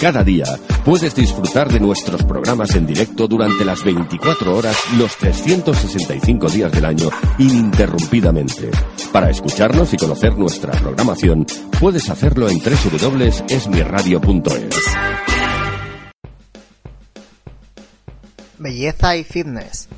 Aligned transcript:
Cada 0.00 0.24
día 0.24 0.46
puedes 0.82 1.14
disfrutar 1.14 1.70
de 1.70 1.78
nuestros 1.78 2.24
programas 2.24 2.74
en 2.74 2.86
directo 2.86 3.28
durante 3.28 3.66
las 3.66 3.84
24 3.84 4.56
horas, 4.56 4.74
los 4.96 5.14
365 5.18 6.48
días 6.48 6.72
del 6.72 6.86
año, 6.86 7.10
ininterrumpidamente. 7.36 8.70
Para 9.12 9.28
escucharnos 9.28 9.92
y 9.92 9.98
conocer 9.98 10.38
nuestra 10.38 10.72
programación, 10.72 11.44
puedes 11.78 12.08
hacerlo 12.08 12.48
en 12.48 12.60
www.esmirradio.es. 12.60 14.76
Belleza 18.58 19.16
y 19.16 19.24
Fitness, 19.24 19.90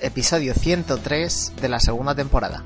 episodio 0.00 0.54
103 0.54 1.52
de 1.60 1.68
la 1.68 1.78
segunda 1.78 2.14
temporada. 2.14 2.64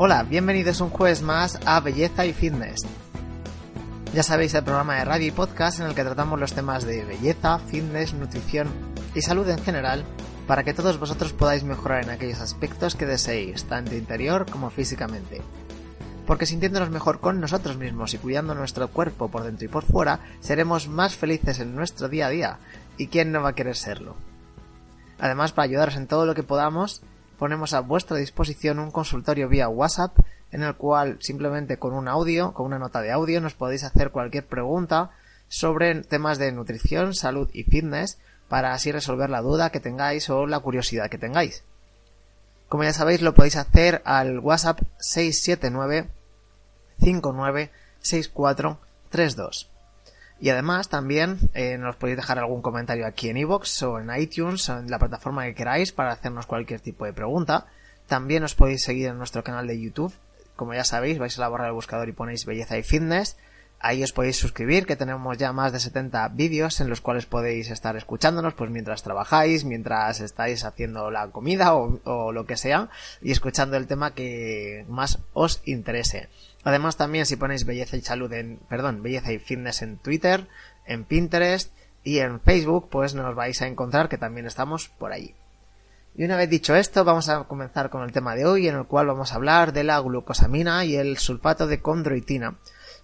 Hola, 0.00 0.22
bienvenidos 0.22 0.80
un 0.80 0.90
jueves 0.90 1.22
más 1.22 1.58
a 1.66 1.80
Belleza 1.80 2.24
y 2.24 2.32
Fitness. 2.32 2.86
Ya 4.14 4.22
sabéis 4.22 4.54
el 4.54 4.62
programa 4.62 4.94
de 4.94 5.04
radio 5.04 5.26
y 5.26 5.32
podcast 5.32 5.80
en 5.80 5.86
el 5.86 5.96
que 5.96 6.04
tratamos 6.04 6.38
los 6.38 6.52
temas 6.52 6.84
de 6.84 7.04
belleza, 7.04 7.58
fitness, 7.58 8.14
nutrición 8.14 8.68
y 9.16 9.22
salud 9.22 9.48
en 9.48 9.58
general 9.58 10.04
para 10.46 10.62
que 10.62 10.72
todos 10.72 11.00
vosotros 11.00 11.32
podáis 11.32 11.64
mejorar 11.64 12.04
en 12.04 12.10
aquellos 12.10 12.38
aspectos 12.38 12.94
que 12.94 13.06
deseéis, 13.06 13.64
tanto 13.64 13.96
interior 13.96 14.46
como 14.48 14.70
físicamente. 14.70 15.42
Porque 16.28 16.46
sintiéndonos 16.46 16.90
mejor 16.90 17.18
con 17.18 17.40
nosotros 17.40 17.76
mismos 17.76 18.14
y 18.14 18.18
cuidando 18.18 18.54
nuestro 18.54 18.86
cuerpo 18.86 19.28
por 19.28 19.42
dentro 19.42 19.64
y 19.64 19.68
por 19.68 19.82
fuera, 19.82 20.20
seremos 20.38 20.86
más 20.86 21.16
felices 21.16 21.58
en 21.58 21.74
nuestro 21.74 22.08
día 22.08 22.28
a 22.28 22.30
día. 22.30 22.58
¿Y 22.98 23.08
quién 23.08 23.32
no 23.32 23.42
va 23.42 23.48
a 23.48 23.54
querer 23.56 23.74
serlo? 23.74 24.14
Además, 25.18 25.50
para 25.50 25.64
ayudaros 25.64 25.96
en 25.96 26.06
todo 26.06 26.24
lo 26.24 26.36
que 26.36 26.44
podamos, 26.44 27.02
ponemos 27.38 27.72
a 27.72 27.80
vuestra 27.80 28.16
disposición 28.16 28.78
un 28.78 28.90
consultorio 28.90 29.48
vía 29.48 29.68
WhatsApp 29.68 30.18
en 30.50 30.62
el 30.62 30.74
cual 30.76 31.18
simplemente 31.20 31.78
con 31.78 31.94
un 31.94 32.08
audio, 32.08 32.52
con 32.52 32.66
una 32.66 32.78
nota 32.78 33.00
de 33.00 33.12
audio, 33.12 33.40
nos 33.40 33.54
podéis 33.54 33.84
hacer 33.84 34.10
cualquier 34.10 34.46
pregunta 34.46 35.10
sobre 35.48 36.02
temas 36.02 36.38
de 36.38 36.52
nutrición, 36.52 37.14
salud 37.14 37.48
y 37.52 37.64
fitness 37.64 38.18
para 38.48 38.72
así 38.72 38.92
resolver 38.92 39.30
la 39.30 39.42
duda 39.42 39.70
que 39.70 39.80
tengáis 39.80 40.28
o 40.30 40.46
la 40.46 40.60
curiosidad 40.60 41.10
que 41.10 41.18
tengáis. 41.18 41.64
Como 42.68 42.84
ya 42.84 42.92
sabéis, 42.92 43.22
lo 43.22 43.34
podéis 43.34 43.56
hacer 43.56 44.02
al 44.04 44.40
WhatsApp 44.40 44.80
679 44.98 46.08
59 47.00 47.70
Y 50.40 50.50
además 50.50 50.88
también 50.88 51.38
eh, 51.54 51.78
nos 51.78 51.96
podéis 51.96 52.16
dejar 52.16 52.38
algún 52.38 52.62
comentario 52.62 53.06
aquí 53.06 53.28
en 53.28 53.38
iVoox 53.38 53.82
o 53.82 53.98
en 53.98 54.14
iTunes 54.16 54.68
o 54.68 54.78
en 54.78 54.90
la 54.90 54.98
plataforma 54.98 55.44
que 55.44 55.54
queráis 55.54 55.92
para 55.92 56.12
hacernos 56.12 56.46
cualquier 56.46 56.80
tipo 56.80 57.04
de 57.04 57.12
pregunta. 57.12 57.66
También 58.06 58.44
os 58.44 58.54
podéis 58.54 58.82
seguir 58.84 59.08
en 59.08 59.18
nuestro 59.18 59.42
canal 59.42 59.66
de 59.66 59.80
YouTube. 59.80 60.14
Como 60.56 60.74
ya 60.74 60.84
sabéis, 60.84 61.18
vais 61.18 61.36
a 61.38 61.40
la 61.40 61.48
barra 61.48 61.64
del 61.64 61.74
buscador 61.74 62.08
y 62.08 62.12
ponéis 62.12 62.44
belleza 62.44 62.78
y 62.78 62.82
fitness 62.82 63.36
Ahí 63.80 64.02
os 64.02 64.12
podéis 64.12 64.36
suscribir, 64.36 64.86
que 64.86 64.96
tenemos 64.96 65.38
ya 65.38 65.52
más 65.52 65.72
de 65.72 65.78
70 65.78 66.28
vídeos 66.30 66.80
en 66.80 66.88
los 66.90 67.00
cuales 67.00 67.26
podéis 67.26 67.70
estar 67.70 67.96
escuchándonos, 67.96 68.54
pues 68.54 68.70
mientras 68.70 69.04
trabajáis, 69.04 69.64
mientras 69.64 70.20
estáis 70.20 70.64
haciendo 70.64 71.12
la 71.12 71.28
comida 71.28 71.74
o, 71.74 72.32
lo 72.32 72.44
que 72.44 72.56
sea, 72.56 72.90
y 73.22 73.30
escuchando 73.30 73.76
el 73.76 73.86
tema 73.86 74.14
que 74.14 74.84
más 74.88 75.20
os 75.32 75.62
interese. 75.64 76.28
Además 76.64 76.96
también 76.96 77.26
si 77.26 77.36
ponéis 77.36 77.64
belleza 77.64 77.96
y 77.96 78.02
salud 78.02 78.32
en, 78.32 78.58
perdón, 78.68 79.02
belleza 79.02 79.32
y 79.32 79.38
fitness 79.38 79.82
en 79.82 79.98
Twitter, 79.98 80.48
en 80.86 81.04
Pinterest 81.04 81.72
y 82.04 82.18
en 82.18 82.40
Facebook, 82.40 82.88
pues 82.90 83.14
nos 83.14 83.34
vais 83.34 83.60
a 83.62 83.66
encontrar 83.66 84.08
que 84.08 84.18
también 84.18 84.46
estamos 84.46 84.88
por 84.88 85.12
allí. 85.12 85.34
Y 86.16 86.24
una 86.24 86.36
vez 86.36 86.50
dicho 86.50 86.74
esto, 86.74 87.04
vamos 87.04 87.28
a 87.28 87.44
comenzar 87.44 87.90
con 87.90 88.02
el 88.02 88.12
tema 88.12 88.34
de 88.34 88.44
hoy, 88.44 88.66
en 88.66 88.74
el 88.74 88.86
cual 88.86 89.06
vamos 89.06 89.32
a 89.32 89.36
hablar 89.36 89.72
de 89.72 89.84
la 89.84 90.00
glucosamina 90.00 90.84
y 90.84 90.96
el 90.96 91.18
sulfato 91.18 91.66
de 91.66 91.80
condroitina 91.80 92.56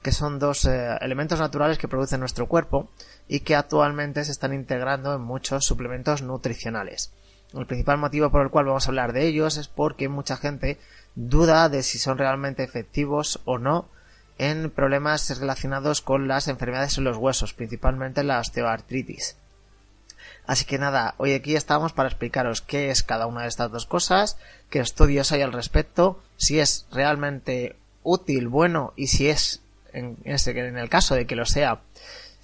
que 0.04 0.12
son 0.12 0.38
dos 0.38 0.66
eh, 0.66 0.98
elementos 1.00 1.40
naturales 1.40 1.78
que 1.78 1.88
produce 1.88 2.18
nuestro 2.18 2.46
cuerpo 2.46 2.90
y 3.26 3.40
que 3.40 3.56
actualmente 3.56 4.22
se 4.22 4.32
están 4.32 4.52
integrando 4.52 5.14
en 5.14 5.22
muchos 5.22 5.64
suplementos 5.64 6.20
nutricionales. 6.20 7.10
El 7.52 7.66
principal 7.66 7.98
motivo 7.98 8.30
por 8.30 8.42
el 8.42 8.50
cual 8.50 8.66
vamos 8.66 8.86
a 8.86 8.90
hablar 8.90 9.12
de 9.12 9.26
ellos 9.26 9.56
es 9.56 9.68
porque 9.68 10.08
mucha 10.08 10.36
gente 10.36 10.78
duda 11.14 11.68
de 11.68 11.82
si 11.82 11.98
son 11.98 12.18
realmente 12.18 12.64
efectivos 12.64 13.40
o 13.44 13.58
no 13.58 13.88
en 14.38 14.70
problemas 14.70 15.38
relacionados 15.38 16.00
con 16.00 16.26
las 16.26 16.48
enfermedades 16.48 16.98
en 16.98 17.04
los 17.04 17.16
huesos, 17.16 17.54
principalmente 17.54 18.24
la 18.24 18.40
osteoartritis. 18.40 19.36
Así 20.46 20.64
que 20.64 20.78
nada, 20.78 21.14
hoy 21.18 21.32
aquí 21.32 21.56
estamos 21.56 21.92
para 21.92 22.08
explicaros 22.08 22.60
qué 22.60 22.90
es 22.90 23.02
cada 23.02 23.26
una 23.26 23.42
de 23.42 23.48
estas 23.48 23.70
dos 23.70 23.86
cosas, 23.86 24.36
qué 24.68 24.80
estudios 24.80 25.32
hay 25.32 25.42
al 25.42 25.52
respecto, 25.52 26.22
si 26.36 26.58
es 26.58 26.86
realmente 26.90 27.76
útil, 28.02 28.48
bueno 28.48 28.92
y 28.96 29.06
si 29.06 29.28
es 29.28 29.62
en, 29.92 30.18
en 30.24 30.78
el 30.78 30.88
caso 30.88 31.14
de 31.14 31.26
que 31.26 31.36
lo 31.36 31.46
sea, 31.46 31.80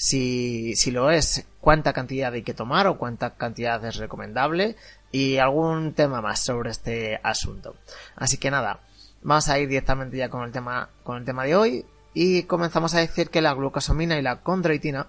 si, 0.00 0.76
si 0.76 0.90
lo 0.90 1.10
es, 1.10 1.46
cuánta 1.60 1.92
cantidad 1.92 2.32
hay 2.32 2.42
que 2.42 2.54
tomar 2.54 2.86
o 2.86 2.96
cuánta 2.96 3.34
cantidad 3.34 3.84
es 3.84 3.96
recomendable 3.96 4.74
y 5.12 5.36
algún 5.36 5.92
tema 5.92 6.22
más 6.22 6.40
sobre 6.40 6.70
este 6.70 7.20
asunto. 7.22 7.76
Así 8.16 8.38
que 8.38 8.50
nada, 8.50 8.80
vamos 9.20 9.50
a 9.50 9.58
ir 9.58 9.68
directamente 9.68 10.16
ya 10.16 10.30
con 10.30 10.44
el 10.44 10.52
tema, 10.52 10.88
con 11.02 11.18
el 11.18 11.26
tema 11.26 11.44
de 11.44 11.54
hoy 11.54 11.84
y 12.14 12.44
comenzamos 12.44 12.94
a 12.94 13.00
decir 13.00 13.28
que 13.28 13.42
la 13.42 13.52
glucosamina 13.52 14.18
y 14.18 14.22
la 14.22 14.40
condroitina 14.40 15.06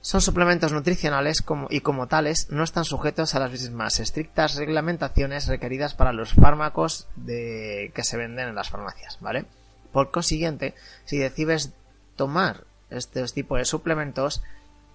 son 0.00 0.20
suplementos 0.20 0.72
nutricionales 0.72 1.42
como, 1.42 1.66
y 1.68 1.80
como 1.80 2.06
tales 2.06 2.50
no 2.50 2.62
están 2.62 2.84
sujetos 2.84 3.34
a 3.34 3.40
las 3.40 3.50
mismas 3.50 3.98
estrictas 3.98 4.54
reglamentaciones 4.54 5.48
requeridas 5.48 5.94
para 5.94 6.12
los 6.12 6.34
fármacos 6.34 7.08
de, 7.16 7.90
que 7.96 8.04
se 8.04 8.16
venden 8.16 8.50
en 8.50 8.54
las 8.54 8.70
farmacias, 8.70 9.18
¿vale? 9.20 9.44
Por 9.92 10.12
consiguiente, 10.12 10.76
si 11.04 11.18
decides 11.18 11.72
tomar 12.14 12.64
estos 12.96 13.34
tipos 13.34 13.58
de 13.58 13.64
suplementos, 13.64 14.42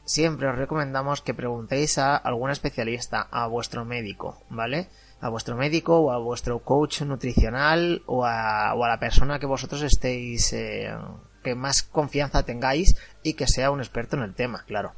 siempre 0.05 0.47
os 0.47 0.57
recomendamos 0.57 1.21
que 1.21 1.33
preguntéis 1.33 1.97
a 1.97 2.15
algún 2.15 2.49
especialista, 2.49 3.27
a 3.29 3.47
vuestro 3.47 3.85
médico, 3.85 4.41
¿vale? 4.49 4.87
A 5.19 5.29
vuestro 5.29 5.55
médico 5.55 5.99
o 5.99 6.11
a 6.11 6.17
vuestro 6.17 6.59
coach 6.59 7.01
nutricional 7.01 8.03
o 8.05 8.25
a, 8.25 8.75
la 8.75 8.99
persona 8.99 9.39
que 9.39 9.45
vosotros 9.45 9.81
estéis, 9.81 10.53
eh, 10.53 10.95
que 11.43 11.55
más 11.55 11.83
confianza 11.83 12.43
tengáis 12.43 12.95
y 13.23 13.33
que 13.33 13.47
sea 13.47 13.71
un 13.71 13.79
experto 13.79 14.15
en 14.15 14.23
el 14.23 14.33
tema, 14.33 14.63
claro. 14.65 14.93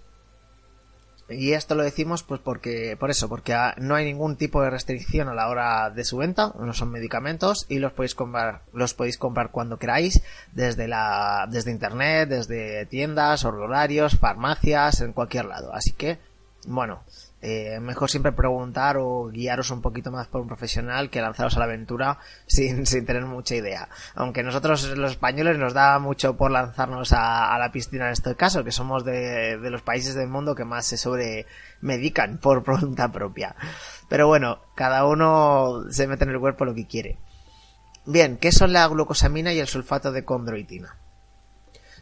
Y 1.29 1.53
esto 1.53 1.75
lo 1.75 1.83
decimos 1.83 2.23
pues 2.23 2.41
porque, 2.41 2.97
por 2.99 3.11
eso, 3.11 3.29
porque 3.29 3.55
no 3.77 3.95
hay 3.95 4.05
ningún 4.05 4.35
tipo 4.35 4.61
de 4.61 4.69
restricción 4.69 5.29
a 5.29 5.35
la 5.35 5.47
hora 5.47 5.89
de 5.89 6.03
su 6.03 6.17
venta, 6.17 6.53
no 6.59 6.73
son 6.73 6.91
medicamentos 6.91 7.65
y 7.69 7.79
los 7.79 7.93
podéis 7.93 8.15
comprar, 8.15 8.61
los 8.73 8.93
podéis 8.93 9.17
comprar 9.17 9.51
cuando 9.51 9.77
queráis, 9.77 10.21
desde 10.53 10.87
la, 10.87 11.47
desde 11.49 11.71
internet, 11.71 12.29
desde 12.29 12.85
tiendas, 12.87 13.45
horarios, 13.45 14.17
farmacias, 14.17 15.01
en 15.01 15.13
cualquier 15.13 15.45
lado. 15.45 15.73
Así 15.73 15.91
que, 15.91 16.17
bueno, 16.67 17.03
eh, 17.41 17.79
mejor 17.79 18.09
siempre 18.09 18.33
preguntar 18.33 18.97
o 18.97 19.27
guiaros 19.27 19.71
un 19.71 19.81
poquito 19.81 20.11
más 20.11 20.27
por 20.27 20.41
un 20.41 20.47
profesional 20.47 21.09
que 21.09 21.21
lanzaros 21.21 21.55
a 21.55 21.59
la 21.59 21.65
aventura 21.65 22.19
sin, 22.47 22.85
sin 22.87 23.05
tener 23.05 23.25
mucha 23.25 23.55
idea. 23.55 23.87
Aunque 24.15 24.43
nosotros 24.43 24.97
los 24.97 25.11
españoles 25.11 25.57
nos 25.57 25.73
da 25.73 25.99
mucho 25.99 26.35
por 26.35 26.51
lanzarnos 26.51 27.13
a, 27.13 27.57
la 27.57 27.71
piscina 27.71 28.07
en 28.07 28.13
este 28.13 28.35
caso, 28.35 28.63
que 28.63 28.71
somos 28.71 29.05
de, 29.05 29.57
de, 29.57 29.69
los 29.69 29.81
países 29.81 30.15
del 30.15 30.27
mundo 30.27 30.55
que 30.55 30.65
más 30.65 30.85
se 30.85 30.97
sobremedican 30.97 32.39
por 32.39 32.63
voluntad 32.65 33.11
propia. 33.11 33.55
Pero 34.09 34.27
bueno, 34.27 34.59
cada 34.75 35.05
uno 35.05 35.83
se 35.89 36.07
mete 36.07 36.25
en 36.25 36.31
el 36.31 36.39
cuerpo 36.39 36.65
lo 36.65 36.75
que 36.75 36.87
quiere. 36.87 37.17
Bien, 38.05 38.37
¿qué 38.37 38.51
son 38.51 38.73
la 38.73 38.87
glucosamina 38.87 39.53
y 39.53 39.59
el 39.59 39.67
sulfato 39.67 40.11
de 40.11 40.25
condroitina? 40.25 40.97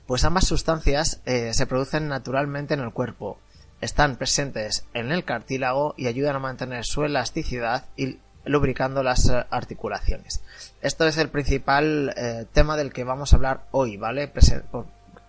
Pues 0.07 0.23
ambas 0.23 0.47
sustancias 0.47 1.21
eh, 1.25 1.51
se 1.53 1.67
producen 1.67 2.07
naturalmente 2.07 2.73
en 2.73 2.79
el 2.79 2.93
cuerpo 2.93 3.39
están 3.81 4.15
presentes 4.15 4.85
en 4.93 5.11
el 5.11 5.23
cartílago 5.23 5.93
y 5.97 6.07
ayudan 6.07 6.35
a 6.35 6.39
mantener 6.39 6.85
su 6.85 7.03
elasticidad 7.03 7.85
y 7.95 8.19
lubricando 8.45 9.03
las 9.03 9.29
eh, 9.29 9.45
articulaciones. 9.49 10.41
Esto 10.81 11.05
es 11.05 11.17
el 11.17 11.29
principal 11.29 12.13
eh, 12.15 12.45
tema 12.53 12.77
del 12.77 12.93
que 12.93 13.03
vamos 13.03 13.33
a 13.33 13.35
hablar 13.35 13.67
hoy, 13.71 13.97
¿vale? 13.97 14.31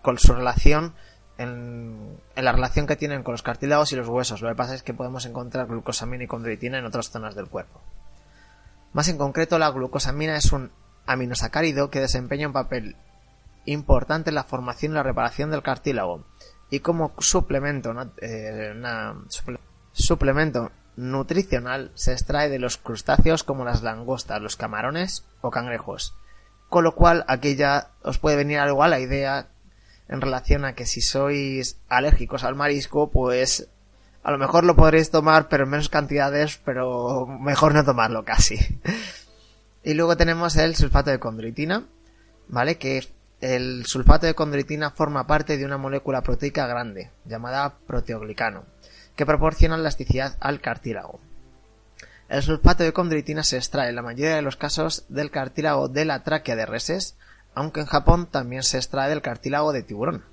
con 0.02 0.18
su 0.18 0.32
relación 0.32 0.94
en, 1.36 2.18
la 2.36 2.52
relación 2.52 2.86
que 2.86 2.96
tienen 2.96 3.22
con 3.22 3.32
los 3.32 3.42
cartílagos 3.42 3.92
y 3.92 3.96
los 3.96 4.08
huesos. 4.08 4.42
Lo 4.42 4.48
que 4.48 4.54
pasa 4.54 4.74
es 4.74 4.82
que 4.82 4.94
podemos 4.94 5.24
encontrar 5.26 5.66
glucosamina 5.66 6.24
y 6.24 6.28
condroitina 6.28 6.78
en 6.78 6.84
otras 6.84 7.10
zonas 7.10 7.34
del 7.34 7.48
cuerpo. 7.48 7.80
Más 8.92 9.08
en 9.08 9.18
concreto, 9.18 9.58
la 9.58 9.70
glucosamina 9.70 10.36
es 10.36 10.52
un 10.52 10.70
aminosacárido 11.06 11.90
que 11.90 12.00
desempeña 12.00 12.48
un 12.48 12.52
papel 12.52 12.96
importante 13.64 14.30
en 14.30 14.34
la 14.34 14.44
formación 14.44 14.92
y 14.92 14.94
la 14.96 15.02
reparación 15.02 15.50
del 15.50 15.62
cartílago 15.62 16.24
y 16.70 16.80
como 16.80 17.12
suplemento, 17.18 17.94
eh, 18.20 18.74
suplemento 19.92 20.70
nutricional 20.96 21.92
se 21.94 22.12
extrae 22.12 22.48
de 22.48 22.58
los 22.58 22.76
crustáceos 22.76 23.44
como 23.44 23.64
las 23.64 23.82
langostas, 23.82 24.42
los 24.42 24.56
camarones 24.56 25.24
o 25.40 25.50
cangrejos. 25.50 26.14
Con 26.68 26.84
lo 26.84 26.94
cual 26.94 27.24
aquí 27.28 27.56
ya 27.56 27.92
os 28.02 28.18
puede 28.18 28.36
venir 28.36 28.58
algo 28.58 28.82
a 28.82 28.88
la 28.88 29.00
idea 29.00 29.48
en 30.08 30.20
relación 30.20 30.64
a 30.64 30.74
que 30.74 30.86
si 30.86 31.00
sois 31.00 31.78
alérgicos 31.88 32.44
al 32.44 32.56
marisco, 32.56 33.10
pues 33.10 33.68
a 34.22 34.30
lo 34.30 34.38
mejor 34.38 34.64
lo 34.64 34.76
podréis 34.76 35.10
tomar 35.10 35.48
pero 35.48 35.64
en 35.64 35.70
menos 35.70 35.88
cantidades, 35.88 36.60
pero 36.64 37.26
mejor 37.26 37.74
no 37.74 37.84
tomarlo 37.84 38.24
casi. 38.24 38.58
y 39.84 39.94
luego 39.94 40.16
tenemos 40.16 40.56
el 40.56 40.76
sulfato 40.76 41.10
de 41.10 41.20
condroitina, 41.20 41.86
¿vale? 42.48 42.76
Que 42.76 43.06
el 43.40 43.86
sulfato 43.86 44.26
de 44.26 44.34
condroitina 44.34 44.90
forma 44.90 45.26
parte 45.26 45.56
de 45.56 45.64
una 45.64 45.78
molécula 45.78 46.22
proteica 46.22 46.66
grande, 46.66 47.10
llamada 47.24 47.78
proteoglicano, 47.86 48.64
que 49.14 49.26
proporciona 49.26 49.76
elasticidad 49.76 50.36
al 50.40 50.60
cartílago. 50.60 51.20
El 52.28 52.42
sulfato 52.42 52.82
de 52.82 52.92
condroitina 52.92 53.42
se 53.42 53.56
extrae 53.56 53.88
en 53.88 53.96
la 53.96 54.02
mayoría 54.02 54.36
de 54.36 54.42
los 54.42 54.56
casos 54.56 55.04
del 55.08 55.30
cartílago 55.30 55.88
de 55.88 56.04
la 56.04 56.24
tráquea 56.24 56.56
de 56.56 56.66
reses, 56.66 57.16
aunque 57.54 57.80
en 57.80 57.86
Japón 57.86 58.26
también 58.26 58.62
se 58.62 58.76
extrae 58.76 59.08
del 59.08 59.22
cartílago 59.22 59.72
de 59.72 59.82
tiburón. 59.82 60.24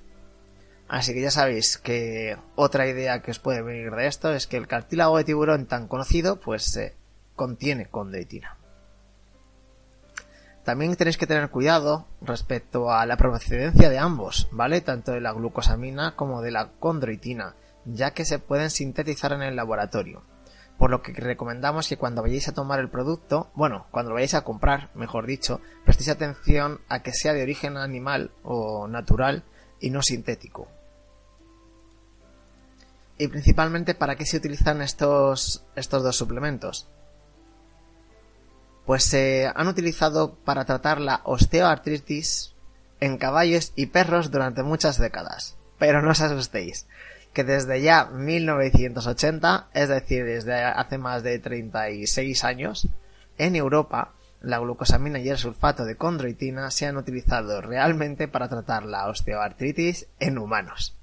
Así 0.88 1.14
que 1.14 1.22
ya 1.22 1.30
sabéis 1.30 1.78
que 1.78 2.36
otra 2.54 2.86
idea 2.86 3.22
que 3.22 3.30
os 3.30 3.38
puede 3.38 3.62
venir 3.62 3.90
de 3.92 4.06
esto 4.06 4.32
es 4.32 4.46
que 4.46 4.56
el 4.56 4.68
cartílago 4.68 5.16
de 5.16 5.24
tiburón 5.24 5.66
tan 5.66 5.88
conocido 5.88 6.38
pues 6.38 6.78
contiene 7.34 7.86
condroitina. 7.86 8.56
También 10.66 10.96
tenéis 10.96 11.16
que 11.16 11.28
tener 11.28 11.48
cuidado 11.48 12.08
respecto 12.20 12.90
a 12.90 13.06
la 13.06 13.16
procedencia 13.16 13.88
de 13.88 14.00
ambos, 14.00 14.48
¿vale? 14.50 14.80
Tanto 14.80 15.12
de 15.12 15.20
la 15.20 15.30
glucosamina 15.32 16.16
como 16.16 16.42
de 16.42 16.50
la 16.50 16.72
condroitina, 16.80 17.54
ya 17.84 18.10
que 18.10 18.24
se 18.24 18.40
pueden 18.40 18.70
sintetizar 18.70 19.32
en 19.32 19.42
el 19.42 19.54
laboratorio. 19.54 20.24
Por 20.76 20.90
lo 20.90 21.02
que 21.02 21.12
recomendamos 21.12 21.88
que 21.88 21.96
cuando 21.96 22.20
vayáis 22.20 22.48
a 22.48 22.52
tomar 22.52 22.80
el 22.80 22.90
producto, 22.90 23.48
bueno, 23.54 23.86
cuando 23.92 24.10
lo 24.10 24.14
vayáis 24.14 24.34
a 24.34 24.42
comprar, 24.42 24.90
mejor 24.96 25.26
dicho, 25.26 25.60
prestéis 25.84 26.08
atención 26.08 26.80
a 26.88 27.00
que 27.00 27.12
sea 27.12 27.32
de 27.32 27.44
origen 27.44 27.76
animal 27.76 28.32
o 28.42 28.88
natural 28.88 29.44
y 29.78 29.90
no 29.90 30.02
sintético. 30.02 30.66
Y 33.18 33.28
principalmente, 33.28 33.94
¿para 33.94 34.16
qué 34.16 34.26
se 34.26 34.38
utilizan 34.38 34.82
estos, 34.82 35.64
estos 35.76 36.02
dos 36.02 36.16
suplementos? 36.16 36.88
Pues 38.86 39.02
se 39.02 39.50
han 39.54 39.66
utilizado 39.66 40.36
para 40.36 40.64
tratar 40.64 41.00
la 41.00 41.20
osteoartritis 41.24 42.54
en 43.00 43.18
caballos 43.18 43.72
y 43.76 43.86
perros 43.86 44.30
durante 44.30 44.62
muchas 44.62 44.98
décadas. 44.98 45.56
Pero 45.78 46.00
no 46.00 46.12
os 46.12 46.20
asustéis, 46.20 46.86
que 47.34 47.44
desde 47.44 47.82
ya 47.82 48.06
1980, 48.06 49.68
es 49.74 49.88
decir, 49.88 50.24
desde 50.24 50.54
hace 50.62 50.96
más 50.96 51.22
de 51.22 51.38
36 51.38 52.44
años, 52.44 52.88
en 53.36 53.56
Europa 53.56 54.12
la 54.40 54.58
glucosamina 54.58 55.18
y 55.18 55.28
el 55.28 55.38
sulfato 55.38 55.84
de 55.84 55.96
condroitina 55.96 56.70
se 56.70 56.86
han 56.86 56.96
utilizado 56.96 57.60
realmente 57.60 58.28
para 58.28 58.48
tratar 58.48 58.84
la 58.84 59.08
osteoartritis 59.08 60.06
en 60.20 60.38
humanos. 60.38 60.95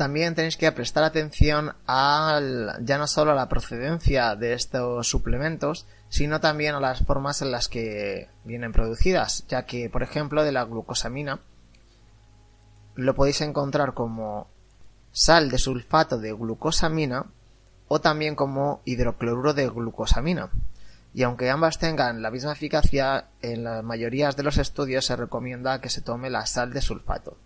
También 0.00 0.34
tenéis 0.34 0.56
que 0.56 0.72
prestar 0.72 1.04
atención 1.04 1.74
al, 1.86 2.74
ya 2.80 2.96
no 2.96 3.06
solo 3.06 3.32
a 3.32 3.34
la 3.34 3.50
procedencia 3.50 4.34
de 4.34 4.54
estos 4.54 5.06
suplementos, 5.06 5.84
sino 6.08 6.40
también 6.40 6.74
a 6.74 6.80
las 6.80 7.04
formas 7.04 7.42
en 7.42 7.50
las 7.50 7.68
que 7.68 8.30
vienen 8.44 8.72
producidas, 8.72 9.44
ya 9.46 9.66
que, 9.66 9.90
por 9.90 10.02
ejemplo, 10.02 10.42
de 10.42 10.52
la 10.52 10.64
glucosamina 10.64 11.40
lo 12.94 13.14
podéis 13.14 13.42
encontrar 13.42 13.92
como 13.92 14.48
sal 15.12 15.50
de 15.50 15.58
sulfato 15.58 16.16
de 16.16 16.32
glucosamina 16.32 17.26
o 17.86 18.00
también 18.00 18.36
como 18.36 18.80
hidrocloruro 18.86 19.52
de 19.52 19.68
glucosamina. 19.68 20.48
Y 21.12 21.24
aunque 21.24 21.50
ambas 21.50 21.78
tengan 21.78 22.22
la 22.22 22.30
misma 22.30 22.52
eficacia, 22.52 23.26
en 23.42 23.64
la 23.64 23.82
mayoría 23.82 24.30
de 24.30 24.44
los 24.44 24.56
estudios 24.56 25.04
se 25.04 25.16
recomienda 25.16 25.82
que 25.82 25.90
se 25.90 26.00
tome 26.00 26.30
la 26.30 26.46
sal 26.46 26.72
de 26.72 26.80
sulfato. 26.80 27.36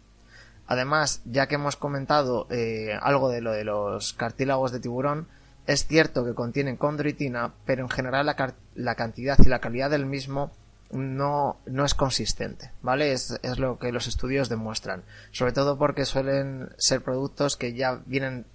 Además, 0.67 1.21
ya 1.25 1.47
que 1.47 1.57
hemos 1.57 1.77
comentado 1.77 2.47
eh, 2.51 2.97
algo 3.01 3.29
de 3.29 3.41
lo 3.41 3.53
de 3.53 3.65
los 3.65 4.15
cartílagos 4.15 4.73
de 4.73 4.81
tiburón, 4.81 5.29
es 5.67 5.87
cierto 5.87 6.25
que 6.25 6.35
contienen 6.35 6.77
condroitina, 6.77 7.53
pero 7.65 7.83
en 7.83 7.89
general 7.89 8.27
la, 8.27 8.95
cantidad 8.95 9.39
y 9.39 9.49
la 9.49 9.61
calidad 9.61 9.91
del 9.91 10.07
mismo 10.07 10.51
no, 10.91 11.57
no 11.67 11.85
es 11.85 11.95
consistente, 11.95 12.71
¿vale? 12.83 13.13
Es, 13.13 13.39
es, 13.43 13.59
lo 13.59 13.79
que 13.79 13.93
los 13.93 14.07
estudios 14.07 14.49
demuestran. 14.49 15.03
Sobre 15.33 15.53
todo 15.53 15.79
porque 15.79 16.05
suelen 16.05 16.71
ser 16.77 17.03
productos 17.03 17.57
que 17.57 17.75
ya 17.75 18.01
vienen, 18.07 18.47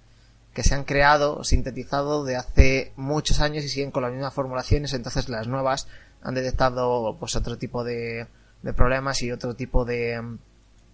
que 0.54 0.62
se 0.62 0.74
han 0.74 0.84
creado, 0.84 1.42
sintetizado 1.44 2.24
de 2.24 2.36
hace 2.36 2.92
muchos 2.96 3.40
años 3.40 3.64
y 3.64 3.68
siguen 3.68 3.90
con 3.90 4.02
las 4.02 4.12
mismas 4.12 4.34
formulaciones, 4.34 4.94
entonces 4.94 5.28
las 5.28 5.48
nuevas 5.48 5.88
han 6.22 6.34
detectado 6.34 7.16
pues 7.18 7.34
otro 7.34 7.58
tipo 7.58 7.82
de, 7.82 8.26
de 8.62 8.72
problemas 8.72 9.22
y 9.22 9.32
otro 9.32 9.54
tipo 9.54 9.84
de, 9.84 10.20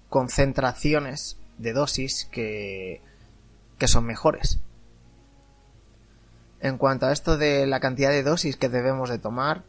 concentraciones 0.09 1.39
de 1.59 1.73
dosis 1.73 2.27
que, 2.31 3.01
que 3.79 3.89
son 3.89 4.05
mejores. 4.05 4.61
En 6.61 6.79
cuanto 6.79 7.07
a 7.07 7.13
esto 7.13 7.37
de 7.37 7.67
la 7.67 7.81
cantidad 7.81 8.11
de 8.11 8.23
dosis 8.23 8.57
que 8.57 8.69
debemos 8.69 9.11
de 9.11 9.19
tomar, 9.19 9.65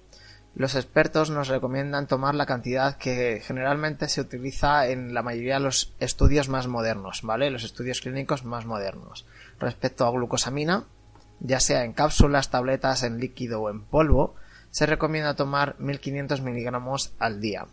los 0.55 0.73
expertos 0.73 1.29
nos 1.29 1.49
recomiendan 1.49 2.07
tomar 2.07 2.33
la 2.33 2.47
cantidad 2.47 2.97
que 2.97 3.41
generalmente 3.45 4.09
se 4.09 4.21
utiliza 4.21 4.87
en 4.87 5.13
la 5.13 5.21
mayoría 5.21 5.55
de 5.55 5.59
los 5.59 5.93
estudios 5.99 6.49
más 6.49 6.67
modernos, 6.67 7.21
¿vale? 7.21 7.51
Los 7.51 7.63
estudios 7.63 8.01
clínicos 8.01 8.43
más 8.43 8.65
modernos. 8.65 9.27
Respecto 9.59 10.05
a 10.05 10.09
glucosamina, 10.09 10.85
ya 11.39 11.59
sea 11.59 11.83
en 11.83 11.93
cápsulas, 11.93 12.49
tabletas, 12.49 13.03
en 13.03 13.19
líquido 13.19 13.61
o 13.61 13.69
en 13.69 13.83
polvo, 13.83 14.33
se 14.71 14.87
recomienda 14.87 15.35
tomar 15.35 15.75
1500 15.79 16.41
miligramos 16.41 17.13
al 17.19 17.39
día. 17.39 17.67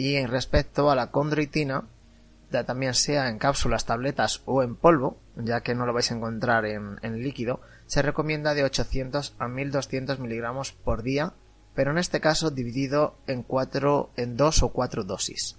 Y 0.00 0.16
en 0.16 0.28
respecto 0.28 0.90
a 0.90 0.94
la 0.94 1.10
condroitina, 1.10 1.84
ya 2.50 2.64
también 2.64 2.94
sea 2.94 3.28
en 3.28 3.38
cápsulas, 3.38 3.84
tabletas 3.84 4.40
o 4.46 4.62
en 4.62 4.74
polvo, 4.74 5.18
ya 5.36 5.60
que 5.60 5.74
no 5.74 5.84
lo 5.84 5.92
vais 5.92 6.10
a 6.10 6.14
encontrar 6.14 6.64
en, 6.64 7.22
líquido, 7.22 7.60
se 7.84 8.00
recomienda 8.00 8.54
de 8.54 8.64
800 8.64 9.34
a 9.38 9.46
1200 9.46 10.18
miligramos 10.18 10.72
por 10.72 11.02
día, 11.02 11.34
pero 11.74 11.90
en 11.90 11.98
este 11.98 12.18
caso 12.18 12.50
dividido 12.50 13.14
en 13.26 13.44
en 14.16 14.36
dos 14.38 14.62
o 14.62 14.70
cuatro 14.70 15.04
dosis. 15.04 15.58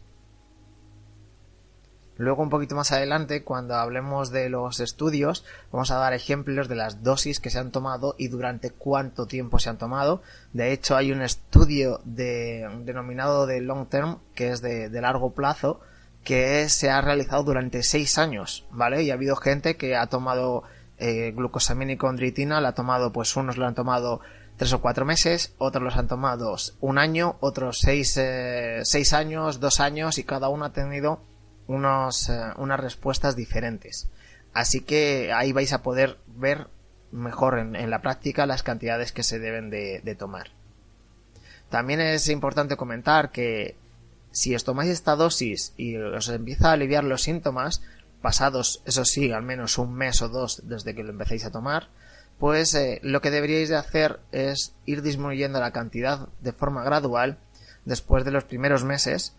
Luego 2.22 2.44
un 2.44 2.52
poquito 2.52 2.76
más 2.76 2.92
adelante, 2.92 3.44
cuando 3.44 3.74
hablemos 3.74 4.30
de 4.30 4.48
los 4.48 4.80
estudios, 4.80 5.44
vamos 5.72 5.90
a 5.90 5.96
dar 5.96 6.14
ejemplos 6.14 6.68
de 6.68 6.76
las 6.76 7.02
dosis 7.02 7.40
que 7.40 7.50
se 7.50 7.58
han 7.58 7.72
tomado 7.72 8.14
y 8.16 8.28
durante 8.28 8.70
cuánto 8.70 9.26
tiempo 9.26 9.58
se 9.58 9.72
han 9.72 9.80
tomado. 9.80 10.22
De 10.54 10.72
hecho, 10.72 10.96
hay 10.96 11.12
un 11.12 11.24
estudio 11.24 12.00
denominado 12.06 13.48
de 13.48 13.62
long 13.62 13.88
term, 13.88 14.20
que 14.36 14.50
es 14.52 14.62
de, 14.62 14.88
largo 15.02 15.32
plazo, 15.32 15.80
que 16.24 16.70
se 16.70 16.92
ha 16.92 17.02
realizado 17.02 17.42
durante 17.42 17.82
seis 17.82 18.20
años, 18.20 18.68
¿vale? 18.70 19.02
Y 19.02 19.10
ha 19.10 19.16
habido 19.16 19.36
gente 19.36 19.76
que 19.76 19.96
ha 19.96 20.06
tomado 20.06 20.62
eh, 21.00 21.34
glucosamina 21.36 21.94
y 21.94 21.98
condritina, 21.98 22.62
la 22.62 22.70
ha 22.70 22.76
tomado, 22.76 23.12
pues 23.12 23.36
unos 23.36 23.58
lo 23.58 23.66
han 23.66 23.74
tomado 23.74 24.22
tres 24.58 24.74
o 24.74 24.80
cuatro 24.80 25.06
meses, 25.06 25.56
otros 25.58 25.84
los 25.84 25.98
han 25.98 26.08
tomado 26.08 26.56
un 26.82 27.00
año, 27.00 27.38
otros 27.40 27.80
seis, 27.80 28.16
eh, 28.18 28.82
seis 28.84 29.12
años, 29.12 29.60
dos 29.60 29.80
años 29.80 30.20
y 30.20 30.24
cada 30.24 30.50
uno 30.50 30.66
ha 30.66 30.72
tenido 30.72 31.31
eh, 31.76 32.54
unas 32.58 32.80
respuestas 32.80 33.36
diferentes. 33.36 34.10
Así 34.54 34.82
que 34.82 35.32
ahí 35.34 35.54
vais 35.54 35.74
a 35.74 35.82
poder 35.82 36.18
ver 36.28 36.68
mejor 37.12 37.60
en, 37.60 37.90
la 37.90 38.02
práctica 38.02 38.46
las 38.46 38.64
cantidades 38.64 39.12
que 39.12 39.24
se 39.24 39.40
deben 39.40 39.70
de, 39.70 40.16
tomar. 40.18 40.52
También 41.70 42.02
es 42.02 42.28
importante 42.30 42.78
comentar 42.78 43.32
que 43.32 43.76
si 44.32 44.56
os 44.56 44.64
tomáis 44.64 44.92
esta 44.92 45.16
dosis 45.16 45.74
y 45.78 45.98
os 45.98 46.30
empieza 46.30 46.70
a 46.70 46.74
aliviar 46.74 47.04
los 47.04 47.22
síntomas, 47.22 47.82
pasados, 48.22 48.82
eso 48.86 49.06
sí, 49.06 49.32
al 49.32 49.44
menos 49.44 49.78
un 49.78 49.94
mes 49.94 50.22
o 50.22 50.30
dos 50.30 50.62
desde 50.68 50.96
que 50.96 51.04
lo 51.04 51.12
empecéis 51.12 51.46
a 51.46 51.52
tomar, 51.52 51.90
pues 52.40 52.74
eh, 52.76 53.00
lo 53.04 53.22
que 53.22 53.32
deberíais 53.32 53.70
de 53.70 53.76
hacer 53.76 54.20
es 54.32 54.74
ir 54.86 55.02
disminuyendo 55.02 55.60
la 55.60 55.72
cantidad 55.72 56.30
de 56.42 56.54
forma 56.54 56.84
gradual 56.84 57.38
después 57.86 58.26
de 58.26 58.32
los 58.32 58.44
primeros 58.44 58.84
meses 58.84 59.36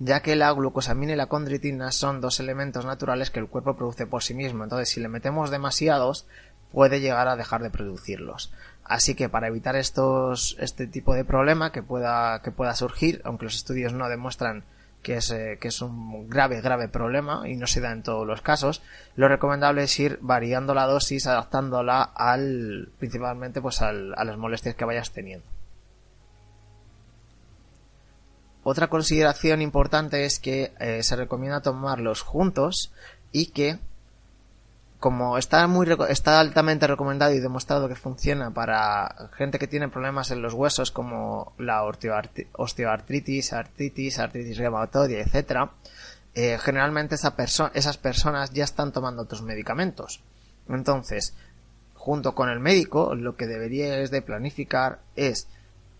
ya 0.00 0.22
que 0.22 0.34
la 0.34 0.50
glucosamina 0.52 1.12
y 1.12 1.16
la 1.16 1.26
condritina 1.26 1.92
son 1.92 2.22
dos 2.22 2.40
elementos 2.40 2.86
naturales 2.86 3.30
que 3.30 3.38
el 3.38 3.48
cuerpo 3.48 3.76
produce 3.76 4.06
por 4.06 4.22
sí 4.22 4.32
mismo. 4.32 4.64
Entonces, 4.64 4.88
si 4.88 4.98
le 4.98 5.08
metemos 5.08 5.50
demasiados, 5.50 6.26
puede 6.72 7.00
llegar 7.00 7.28
a 7.28 7.36
dejar 7.36 7.62
de 7.62 7.70
producirlos. 7.70 8.50
Así 8.82 9.14
que 9.14 9.28
para 9.28 9.48
evitar 9.48 9.76
estos, 9.76 10.56
este 10.58 10.86
tipo 10.86 11.14
de 11.14 11.26
problema 11.26 11.70
que 11.70 11.82
pueda, 11.82 12.40
que 12.42 12.50
pueda 12.50 12.74
surgir, 12.74 13.20
aunque 13.24 13.44
los 13.44 13.54
estudios 13.54 13.92
no 13.92 14.08
demuestran 14.08 14.64
que 15.02 15.16
es, 15.16 15.30
eh, 15.30 15.58
que 15.60 15.68
es 15.68 15.82
un 15.82 16.28
grave, 16.28 16.60
grave 16.62 16.88
problema 16.88 17.48
y 17.48 17.56
no 17.56 17.66
se 17.66 17.80
da 17.80 17.92
en 17.92 18.02
todos 18.02 18.26
los 18.26 18.40
casos, 18.40 18.82
lo 19.16 19.28
recomendable 19.28 19.82
es 19.82 20.00
ir 20.00 20.18
variando 20.22 20.74
la 20.74 20.86
dosis, 20.86 21.26
adaptándola 21.26 22.02
al, 22.02 22.88
principalmente 22.98 23.60
pues 23.60 23.82
al, 23.82 24.14
a 24.16 24.24
las 24.24 24.38
molestias 24.38 24.74
que 24.74 24.84
vayas 24.86 25.12
teniendo. 25.12 25.44
Otra 28.62 28.88
consideración 28.88 29.62
importante 29.62 30.24
es 30.24 30.38
que 30.38 30.72
eh, 30.80 31.02
se 31.02 31.16
recomienda 31.16 31.62
tomarlos 31.62 32.20
juntos 32.20 32.92
y 33.32 33.46
que 33.46 33.78
como 34.98 35.38
está 35.38 35.66
muy 35.66 35.88
está 36.10 36.40
altamente 36.40 36.86
recomendado 36.86 37.32
y 37.32 37.40
demostrado 37.40 37.88
que 37.88 37.94
funciona 37.94 38.50
para 38.52 39.30
gente 39.32 39.58
que 39.58 39.66
tiene 39.66 39.88
problemas 39.88 40.30
en 40.30 40.42
los 40.42 40.52
huesos 40.52 40.90
como 40.90 41.54
la 41.56 41.84
osteoartritis, 41.84 43.54
artritis, 43.54 44.18
artritis 44.18 44.58
reumatoidea, 44.58 45.22
etcétera, 45.22 45.70
eh, 46.34 46.58
generalmente 46.60 47.14
esa 47.14 47.34
esas 47.72 47.96
personas 47.96 48.52
ya 48.52 48.64
están 48.64 48.92
tomando 48.92 49.22
otros 49.22 49.40
medicamentos. 49.40 50.20
Entonces, 50.68 51.34
junto 51.94 52.34
con 52.34 52.50
el 52.50 52.60
médico, 52.60 53.14
lo 53.14 53.36
que 53.36 53.46
deberíais 53.46 54.10
de 54.10 54.20
planificar 54.20 55.00
es 55.16 55.48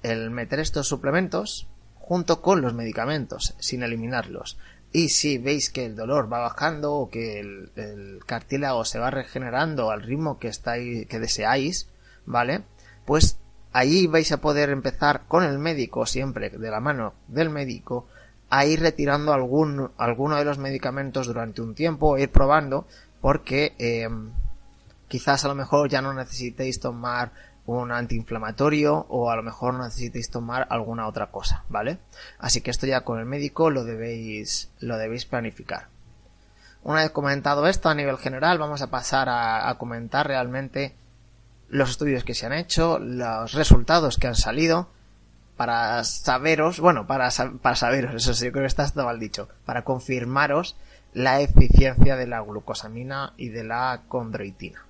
el 0.02 0.30
meter 0.30 0.60
estos 0.60 0.88
suplementos 0.88 1.66
junto 2.10 2.42
con 2.42 2.60
los 2.60 2.74
medicamentos, 2.74 3.54
sin 3.60 3.84
eliminarlos. 3.84 4.58
Y 4.90 5.10
si 5.10 5.38
veis 5.38 5.70
que 5.70 5.86
el 5.86 5.94
dolor 5.94 6.24
va 6.24 6.40
bajando 6.40 6.92
o 6.94 7.08
que 7.08 7.38
el, 7.38 8.18
cartílago 8.26 8.84
se 8.84 8.98
va 8.98 9.12
regenerando 9.12 9.92
al 9.92 10.02
ritmo 10.02 10.40
que 10.40 10.48
estáis, 10.48 11.06
que 11.06 11.20
deseáis, 11.20 11.86
¿vale? 12.26 12.62
Pues 13.04 13.38
ahí 13.72 14.08
vais 14.08 14.32
a 14.32 14.40
poder 14.40 14.70
empezar 14.70 15.22
con 15.28 15.44
el 15.44 15.60
médico, 15.60 16.04
siempre 16.04 16.50
de 16.50 16.70
la 16.72 16.80
mano 16.80 17.14
del 17.28 17.48
médico, 17.48 18.08
a 18.48 18.66
ir 18.66 18.80
retirando 18.80 19.32
algún, 19.32 19.92
alguno 19.96 20.34
de 20.34 20.44
los 20.44 20.58
medicamentos 20.58 21.28
durante 21.28 21.62
un 21.62 21.76
tiempo, 21.76 22.18
ir 22.18 22.32
probando, 22.32 22.88
porque 23.20 23.76
eh, 23.78 24.08
quizás 25.06 25.44
a 25.44 25.48
lo 25.48 25.54
mejor 25.54 25.88
ya 25.88 26.02
no 26.02 26.12
necesitéis 26.12 26.80
tomar 26.80 27.30
un 27.78 27.92
antiinflamatorio 27.92 29.06
o 29.08 29.30
a 29.30 29.36
lo 29.36 29.42
mejor 29.42 29.74
necesitéis 29.74 30.30
tomar 30.30 30.66
alguna 30.70 31.06
otra 31.06 31.26
cosa, 31.30 31.64
¿vale? 31.68 31.98
Así 32.38 32.60
que 32.60 32.70
esto 32.70 32.86
ya 32.86 33.02
con 33.02 33.18
el 33.18 33.26
médico 33.26 33.70
lo 33.70 33.84
debéis, 33.84 34.70
lo 34.80 34.96
debéis 34.96 35.26
planificar. 35.26 35.88
Una 36.82 37.02
vez 37.02 37.10
comentado 37.10 37.66
esto 37.66 37.88
a 37.88 37.94
nivel 37.94 38.16
general, 38.16 38.58
vamos 38.58 38.82
a 38.82 38.90
pasar 38.90 39.28
a, 39.30 39.74
comentar 39.78 40.26
realmente 40.26 40.94
los 41.68 41.90
estudios 41.90 42.24
que 42.24 42.34
se 42.34 42.46
han 42.46 42.54
hecho, 42.54 42.98
los 42.98 43.52
resultados 43.52 44.16
que 44.16 44.26
han 44.26 44.34
salido, 44.34 44.88
para 45.56 46.02
saberos, 46.04 46.80
bueno, 46.80 47.06
para, 47.06 47.28
para 47.60 47.76
saberos, 47.76 48.14
eso 48.14 48.32
sí, 48.32 48.50
creo 48.50 48.62
que 48.62 48.66
está 48.66 48.90
mal 49.04 49.20
dicho, 49.20 49.48
para 49.66 49.84
confirmaros 49.84 50.74
la 51.12 51.40
eficiencia 51.40 52.16
de 52.16 52.26
la 52.26 52.40
glucosamina 52.40 53.34
y 53.36 53.50
de 53.50 53.64
la 53.64 54.02
condroitina. 54.08 54.82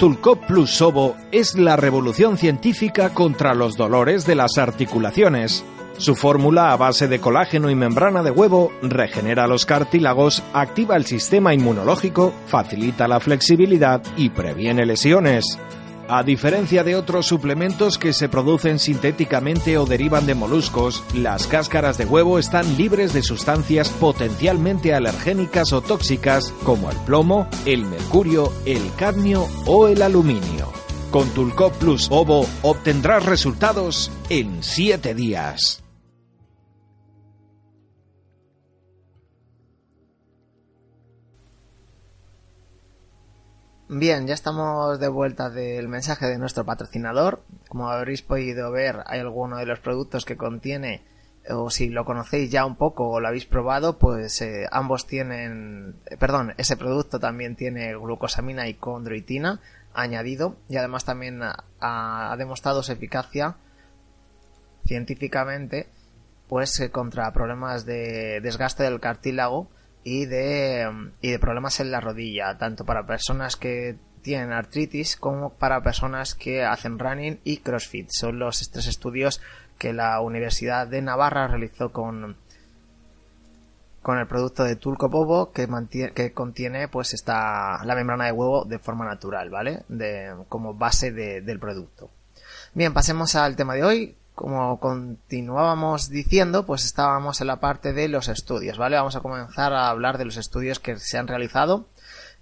Tulcop 0.00 0.46
Plus 0.46 0.70
Sobo 0.70 1.14
es 1.30 1.56
la 1.56 1.76
revolución 1.76 2.38
científica 2.38 3.10
contra 3.10 3.52
los 3.52 3.76
dolores 3.76 4.24
de 4.24 4.34
las 4.34 4.56
articulaciones. 4.56 5.62
Su 5.98 6.14
fórmula 6.14 6.72
a 6.72 6.78
base 6.78 7.06
de 7.06 7.20
colágeno 7.20 7.68
y 7.68 7.74
membrana 7.74 8.22
de 8.22 8.30
huevo 8.30 8.72
regenera 8.80 9.46
los 9.46 9.66
cartílagos, 9.66 10.42
activa 10.54 10.96
el 10.96 11.04
sistema 11.04 11.52
inmunológico, 11.52 12.32
facilita 12.46 13.08
la 13.08 13.20
flexibilidad 13.20 14.02
y 14.16 14.30
previene 14.30 14.86
lesiones. 14.86 15.58
A 16.12 16.24
diferencia 16.24 16.82
de 16.82 16.96
otros 16.96 17.26
suplementos 17.26 17.96
que 17.96 18.12
se 18.12 18.28
producen 18.28 18.80
sintéticamente 18.80 19.78
o 19.78 19.86
derivan 19.86 20.26
de 20.26 20.34
moluscos, 20.34 21.04
las 21.14 21.46
cáscaras 21.46 21.98
de 21.98 22.04
huevo 22.04 22.40
están 22.40 22.76
libres 22.76 23.12
de 23.12 23.22
sustancias 23.22 23.90
potencialmente 23.90 24.92
alergénicas 24.92 25.72
o 25.72 25.82
tóxicas 25.82 26.52
como 26.64 26.90
el 26.90 26.96
plomo, 27.06 27.46
el 27.64 27.84
mercurio, 27.84 28.52
el 28.66 28.82
cadmio 28.96 29.46
o 29.66 29.86
el 29.86 30.02
aluminio. 30.02 30.72
Con 31.12 31.28
Tulcop 31.30 31.74
Plus 31.74 32.08
Ovo 32.10 32.44
obtendrás 32.62 33.24
resultados 33.24 34.10
en 34.30 34.64
7 34.64 35.14
días. 35.14 35.80
Bien, 43.92 44.28
ya 44.28 44.34
estamos 44.34 45.00
de 45.00 45.08
vuelta 45.08 45.50
del 45.50 45.88
mensaje 45.88 46.26
de 46.26 46.38
nuestro 46.38 46.64
patrocinador. 46.64 47.42
Como 47.68 47.90
habréis 47.90 48.22
podido 48.22 48.70
ver, 48.70 49.00
hay 49.06 49.18
alguno 49.18 49.56
de 49.56 49.66
los 49.66 49.80
productos 49.80 50.24
que 50.24 50.36
contiene, 50.36 51.02
o 51.48 51.70
si 51.70 51.88
lo 51.88 52.04
conocéis 52.04 52.52
ya 52.52 52.64
un 52.64 52.76
poco 52.76 53.08
o 53.08 53.18
lo 53.18 53.26
habéis 53.26 53.46
probado, 53.46 53.98
pues 53.98 54.42
eh, 54.42 54.68
ambos 54.70 55.08
tienen, 55.08 55.96
eh, 56.06 56.16
perdón, 56.16 56.54
ese 56.56 56.76
producto 56.76 57.18
también 57.18 57.56
tiene 57.56 57.92
glucosamina 57.96 58.68
y 58.68 58.74
condroitina 58.74 59.60
añadido 59.92 60.54
y 60.68 60.76
además 60.76 61.04
también 61.04 61.40
ha, 61.42 62.36
demostrado 62.38 62.84
su 62.84 62.92
eficacia 62.92 63.56
científicamente, 64.86 65.88
pues 66.46 66.78
eh, 66.78 66.92
contra 66.92 67.32
problemas 67.32 67.86
de 67.86 68.40
desgaste 68.40 68.84
del 68.84 69.00
cartílago 69.00 69.68
y 70.04 70.26
de, 70.26 70.90
y 71.20 71.30
de 71.30 71.38
problemas 71.38 71.80
en 71.80 71.90
la 71.90 72.00
rodilla, 72.00 72.56
tanto 72.58 72.84
para 72.84 73.06
personas 73.06 73.56
que 73.56 73.96
tienen 74.22 74.52
artritis 74.52 75.16
como 75.16 75.54
para 75.54 75.82
personas 75.82 76.34
que 76.34 76.64
hacen 76.64 76.98
running 76.98 77.40
y 77.44 77.58
crossfit. 77.58 78.08
Son 78.10 78.38
los 78.38 78.70
tres 78.70 78.86
estudios 78.86 79.40
que 79.78 79.92
la 79.92 80.20
Universidad 80.20 80.86
de 80.86 81.02
Navarra 81.02 81.48
realizó 81.48 81.90
con, 81.90 82.36
con 84.02 84.18
el 84.18 84.26
producto 84.26 84.64
de 84.64 84.76
Tulco 84.76 85.52
que, 85.52 85.68
que 86.14 86.32
contiene 86.32 86.88
pues 86.88 87.14
esta, 87.14 87.82
la 87.84 87.94
membrana 87.94 88.26
de 88.26 88.32
huevo 88.32 88.64
de 88.64 88.78
forma 88.78 89.06
natural, 89.06 89.50
¿vale? 89.50 89.84
De, 89.88 90.34
como 90.48 90.74
base 90.74 91.12
del 91.12 91.58
producto. 91.58 92.10
Bien, 92.74 92.92
pasemos 92.92 93.34
al 93.34 93.56
tema 93.56 93.74
de 93.74 93.84
hoy, 93.84 94.16
como 94.40 94.80
continuábamos 94.80 96.08
diciendo, 96.08 96.64
pues 96.64 96.86
estábamos 96.86 97.42
en 97.42 97.46
la 97.46 97.60
parte 97.60 97.92
de 97.92 98.08
los 98.08 98.28
estudios, 98.28 98.78
¿vale? 98.78 98.96
Vamos 98.96 99.14
a 99.14 99.20
comenzar 99.20 99.74
a 99.74 99.90
hablar 99.90 100.16
de 100.16 100.24
los 100.24 100.38
estudios 100.38 100.80
que 100.80 100.98
se 100.98 101.18
han 101.18 101.28
realizado 101.28 101.84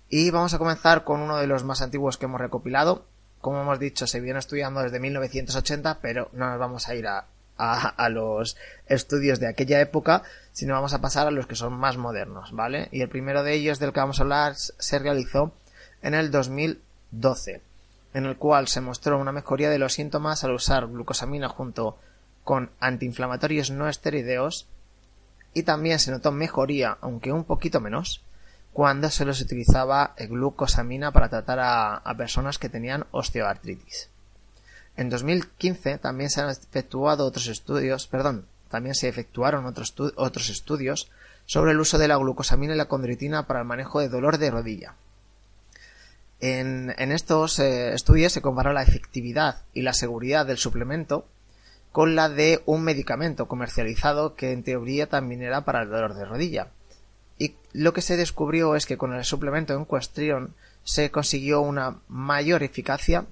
y 0.08 0.30
vamos 0.30 0.54
a 0.54 0.58
comenzar 0.58 1.02
con 1.02 1.20
uno 1.20 1.38
de 1.38 1.48
los 1.48 1.64
más 1.64 1.82
antiguos 1.82 2.16
que 2.16 2.26
hemos 2.26 2.40
recopilado. 2.40 3.04
Como 3.40 3.62
hemos 3.62 3.80
dicho, 3.80 4.06
se 4.06 4.20
viene 4.20 4.38
estudiando 4.38 4.80
desde 4.80 5.00
1980, 5.00 5.98
pero 6.00 6.30
no 6.34 6.48
nos 6.48 6.60
vamos 6.60 6.88
a 6.88 6.94
ir 6.94 7.08
a, 7.08 7.24
a, 7.56 8.08
los 8.10 8.56
estudios 8.86 9.40
de 9.40 9.48
aquella 9.48 9.80
época, 9.80 10.22
sino 10.52 10.74
vamos 10.74 10.94
a 10.94 11.00
pasar 11.00 11.26
a 11.26 11.32
los 11.32 11.48
que 11.48 11.56
son 11.56 11.72
más 11.72 11.96
modernos, 11.96 12.52
¿vale? 12.52 12.88
Y 12.92 13.02
el 13.02 13.08
primero 13.08 13.42
de 13.42 13.54
ellos 13.54 13.80
del 13.80 13.92
que 13.92 13.98
vamos 13.98 14.20
a 14.20 14.22
hablar 14.22 14.54
se 14.54 15.00
realizó 15.00 15.52
en 16.02 16.14
el 16.14 16.30
2012 16.30 17.60
en 18.14 18.26
el 18.26 18.36
cual 18.36 18.68
se 18.68 18.80
mostró 18.80 19.18
una 19.18 19.32
mejoría 19.32 19.70
de 19.70 19.78
los 19.78 19.94
síntomas 19.94 20.44
al 20.44 20.52
usar 20.52 20.86
glucosamina 20.86 21.48
junto 21.48 21.98
con 22.44 22.70
antiinflamatorios 22.80 23.70
no 23.70 23.88
esteroideos 23.88 24.66
y 25.54 25.64
también 25.64 25.98
se 25.98 26.10
notó 26.10 26.32
mejoría, 26.32 26.96
aunque 27.00 27.32
un 27.32 27.44
poquito 27.44 27.80
menos, 27.80 28.22
cuando 28.72 29.10
se 29.10 29.24
los 29.24 29.40
utilizaba 29.40 30.14
glucosamina 30.18 31.10
para 31.12 31.28
tratar 31.28 31.58
a, 31.60 32.14
personas 32.16 32.58
que 32.58 32.68
tenían 32.68 33.06
osteoartritis. 33.10 34.08
En 34.96 35.10
2015 35.10 35.98
también 35.98 36.30
se 36.30 36.40
han 36.40 36.50
efectuado 36.50 37.24
otros 37.24 37.48
estudios, 37.48 38.06
perdón, 38.06 38.46
también 38.70 38.94
se 38.94 39.08
efectuaron 39.08 39.66
otros, 39.66 39.94
otros 40.16 40.48
estudios 40.48 41.10
sobre 41.46 41.72
el 41.72 41.80
uso 41.80 41.98
de 41.98 42.08
la 42.08 42.16
glucosamina 42.16 42.74
y 42.74 42.76
la 42.76 42.88
condritina 42.88 43.46
para 43.46 43.60
el 43.60 43.66
manejo 43.66 44.00
de 44.00 44.08
dolor 44.08 44.38
de 44.38 44.50
rodilla. 44.50 44.94
En, 46.40 46.90
estos 47.12 47.58
eh, 47.58 47.94
estudios 47.94 48.32
se 48.32 48.42
comparó 48.42 48.72
la 48.72 48.82
efectividad 48.82 49.62
y 49.74 49.82
la 49.82 49.92
seguridad 49.92 50.46
del 50.46 50.58
suplemento 50.58 51.26
con 51.90 52.14
la 52.14 52.28
de 52.28 52.62
un 52.64 52.84
medicamento 52.84 53.48
comercializado 53.48 54.34
que 54.34 54.52
en 54.52 54.62
teoría 54.62 55.08
también 55.08 55.42
era 55.42 55.64
para 55.64 55.82
el 55.82 55.90
dolor 55.90 56.14
de 56.14 56.24
rodilla. 56.24 56.68
Y 57.38 57.56
lo 57.72 57.92
que 57.92 58.02
se 58.02 58.16
descubrió 58.16 58.76
es 58.76 58.86
que 58.86 58.98
con 58.98 59.14
el 59.14 59.24
suplemento 59.24 59.74
en 59.74 59.84
cuestión 59.84 60.54
se 60.84 61.10
consiguió 61.10 61.60
una 61.60 61.96
mayor 62.08 62.62
eficacia 62.62 63.26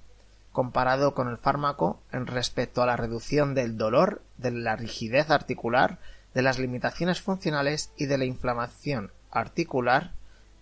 comparado 0.52 1.14
con 1.14 1.28
el 1.28 1.38
fármaco 1.38 2.00
en 2.12 2.26
respecto 2.26 2.82
a 2.82 2.86
la 2.86 2.96
reducción 2.96 3.54
del 3.54 3.76
dolor, 3.76 4.22
de 4.38 4.50
la 4.50 4.74
rigidez 4.74 5.30
articular, 5.30 5.98
de 6.34 6.42
las 6.42 6.58
limitaciones 6.58 7.20
funcionales 7.20 7.90
y 7.96 8.06
de 8.06 8.18
la 8.18 8.24
inflamación 8.24 9.12
articular 9.30 10.12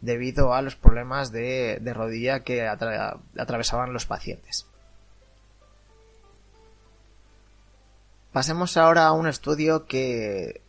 debido 0.05 0.53
a 0.55 0.63
los 0.63 0.77
problemas 0.77 1.33
de, 1.33 1.81
rodilla 1.95 2.41
que 2.41 2.67
atravesaban 2.67 3.93
los 3.93 4.07
pacientes. 4.07 4.67
Pasemos 8.33 8.77
ahora 8.77 9.07
a 9.07 9.13
un 9.13 9.29
estudio 9.29 9.87
que 9.87 10.61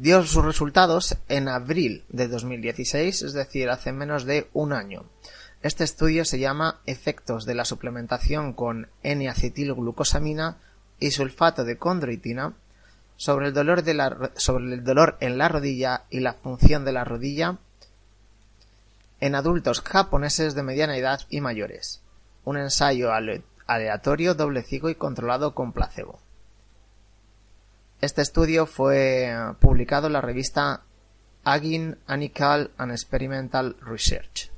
dio 0.00 0.24
sus 0.24 0.44
resultados 0.44 1.16
en 1.28 1.48
abril 1.48 2.04
de 2.08 2.28
2016, 2.28 3.22
es 3.22 3.32
decir, 3.32 3.70
hace 3.70 3.92
menos 3.92 4.24
de 4.24 4.48
un 4.52 4.72
año. 4.72 5.04
Este 5.62 5.84
estudio 5.84 6.24
se 6.24 6.38
llama 6.38 6.80
Efectos 6.86 7.44
de 7.44 7.54
la 7.54 7.64
suplementación 7.64 8.52
con 8.52 8.88
N-acetilglucosamina 9.02 10.58
y 11.00 11.10
sulfato 11.10 11.64
de 11.64 11.78
condroitina 11.78 12.54
sobre 13.16 13.48
el 13.48 13.54
dolor, 13.54 13.82
de 13.82 13.94
la, 13.94 14.30
sobre 14.36 14.74
el 14.74 14.84
dolor 14.84 15.16
en 15.20 15.38
la 15.38 15.48
rodilla 15.48 16.04
y 16.10 16.20
la 16.20 16.34
función 16.34 16.84
de 16.84 16.92
la 16.92 17.04
rodilla 17.04 17.58
en 19.20 19.34
adultos 19.34 19.80
japoneses 19.80 20.54
de 20.54 20.62
mediana 20.62 20.96
edad 20.96 21.20
y 21.28 21.40
mayores. 21.40 22.02
Un 22.44 22.56
ensayo 22.56 23.10
aleatorio, 23.66 24.34
doble 24.34 24.62
ciego 24.62 24.90
y 24.90 24.94
controlado 24.94 25.54
con 25.54 25.72
placebo. 25.72 26.20
Este 28.00 28.22
estudio 28.22 28.66
fue 28.66 29.34
publicado 29.60 30.06
en 30.06 30.12
la 30.12 30.20
revista 30.20 30.82
Agin 31.44 31.98
Anical 32.06 32.70
and 32.78 32.92
Experimental 32.92 33.76
Research. 33.80 34.50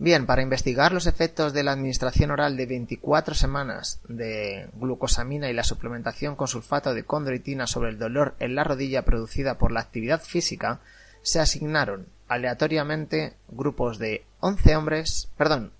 Bien, 0.00 0.26
para 0.26 0.42
investigar 0.42 0.92
los 0.92 1.06
efectos 1.06 1.52
de 1.52 1.64
la 1.64 1.72
administración 1.72 2.30
oral 2.30 2.56
de 2.56 2.66
24 2.66 3.34
semanas 3.34 4.00
de 4.08 4.68
glucosamina 4.74 5.50
y 5.50 5.52
la 5.52 5.64
suplementación 5.64 6.36
con 6.36 6.46
sulfato 6.46 6.94
de 6.94 7.04
condroitina 7.04 7.66
sobre 7.66 7.90
el 7.90 7.98
dolor 7.98 8.36
en 8.38 8.54
la 8.54 8.62
rodilla 8.62 9.04
producida 9.04 9.58
por 9.58 9.72
la 9.72 9.80
actividad 9.80 10.22
física, 10.22 10.80
se 11.22 11.40
asignaron 11.40 12.06
aleatoriamente 12.28 13.34
grupos 13.48 13.98
de 13.98 14.24
11 14.40 14.76
hombres, 14.76 15.28
perdón, 15.36 15.72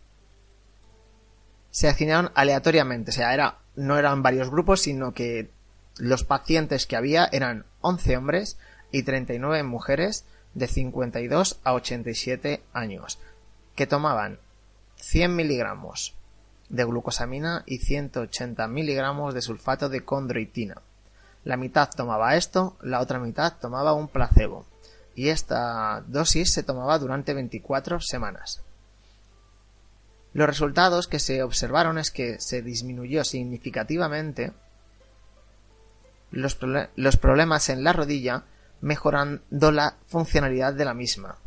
se 1.70 1.88
asignaron 1.88 2.32
aleatoriamente, 2.34 3.10
o 3.10 3.14
sea, 3.14 3.34
era, 3.34 3.58
no 3.76 3.98
eran 3.98 4.22
varios 4.22 4.50
grupos, 4.50 4.80
sino 4.80 5.12
que 5.12 5.50
los 5.98 6.24
pacientes 6.24 6.86
que 6.86 6.96
había 6.96 7.28
eran 7.30 7.66
11 7.82 8.16
hombres 8.16 8.58
y 8.90 9.02
39 9.02 9.62
mujeres 9.62 10.24
de 10.54 10.66
52 10.66 11.60
a 11.62 11.74
87 11.74 12.62
años 12.72 13.18
que 13.74 13.86
tomaban 13.86 14.38
100 14.96 15.36
miligramos 15.36 16.14
de 16.68 16.84
glucosamina 16.84 17.62
y 17.66 17.78
180 17.78 18.66
miligramos 18.68 19.34
de 19.34 19.42
sulfato 19.42 19.88
de 19.88 20.04
condroitina. 20.04 20.82
La 21.44 21.56
mitad 21.56 21.88
tomaba 21.88 22.36
esto, 22.36 22.76
la 22.82 23.00
otra 23.00 23.18
mitad 23.18 23.54
tomaba 23.60 23.94
un 23.94 24.08
placebo. 24.08 24.66
Y 25.18 25.30
esta 25.30 26.04
dosis 26.06 26.52
se 26.52 26.62
tomaba 26.62 26.96
durante 26.96 27.34
24 27.34 27.98
semanas. 27.98 28.62
Los 30.32 30.46
resultados 30.46 31.08
que 31.08 31.18
se 31.18 31.42
observaron 31.42 31.98
es 31.98 32.12
que 32.12 32.38
se 32.38 32.62
disminuyó 32.62 33.24
significativamente 33.24 34.52
los, 36.30 36.56
los 36.94 37.16
problemas 37.16 37.68
en 37.68 37.82
la 37.82 37.92
rodilla, 37.92 38.44
mejorando 38.80 39.72
la 39.72 39.96
funcionalidad 40.06 40.74
de 40.74 40.84
la 40.84 40.94
misma. 40.94 41.38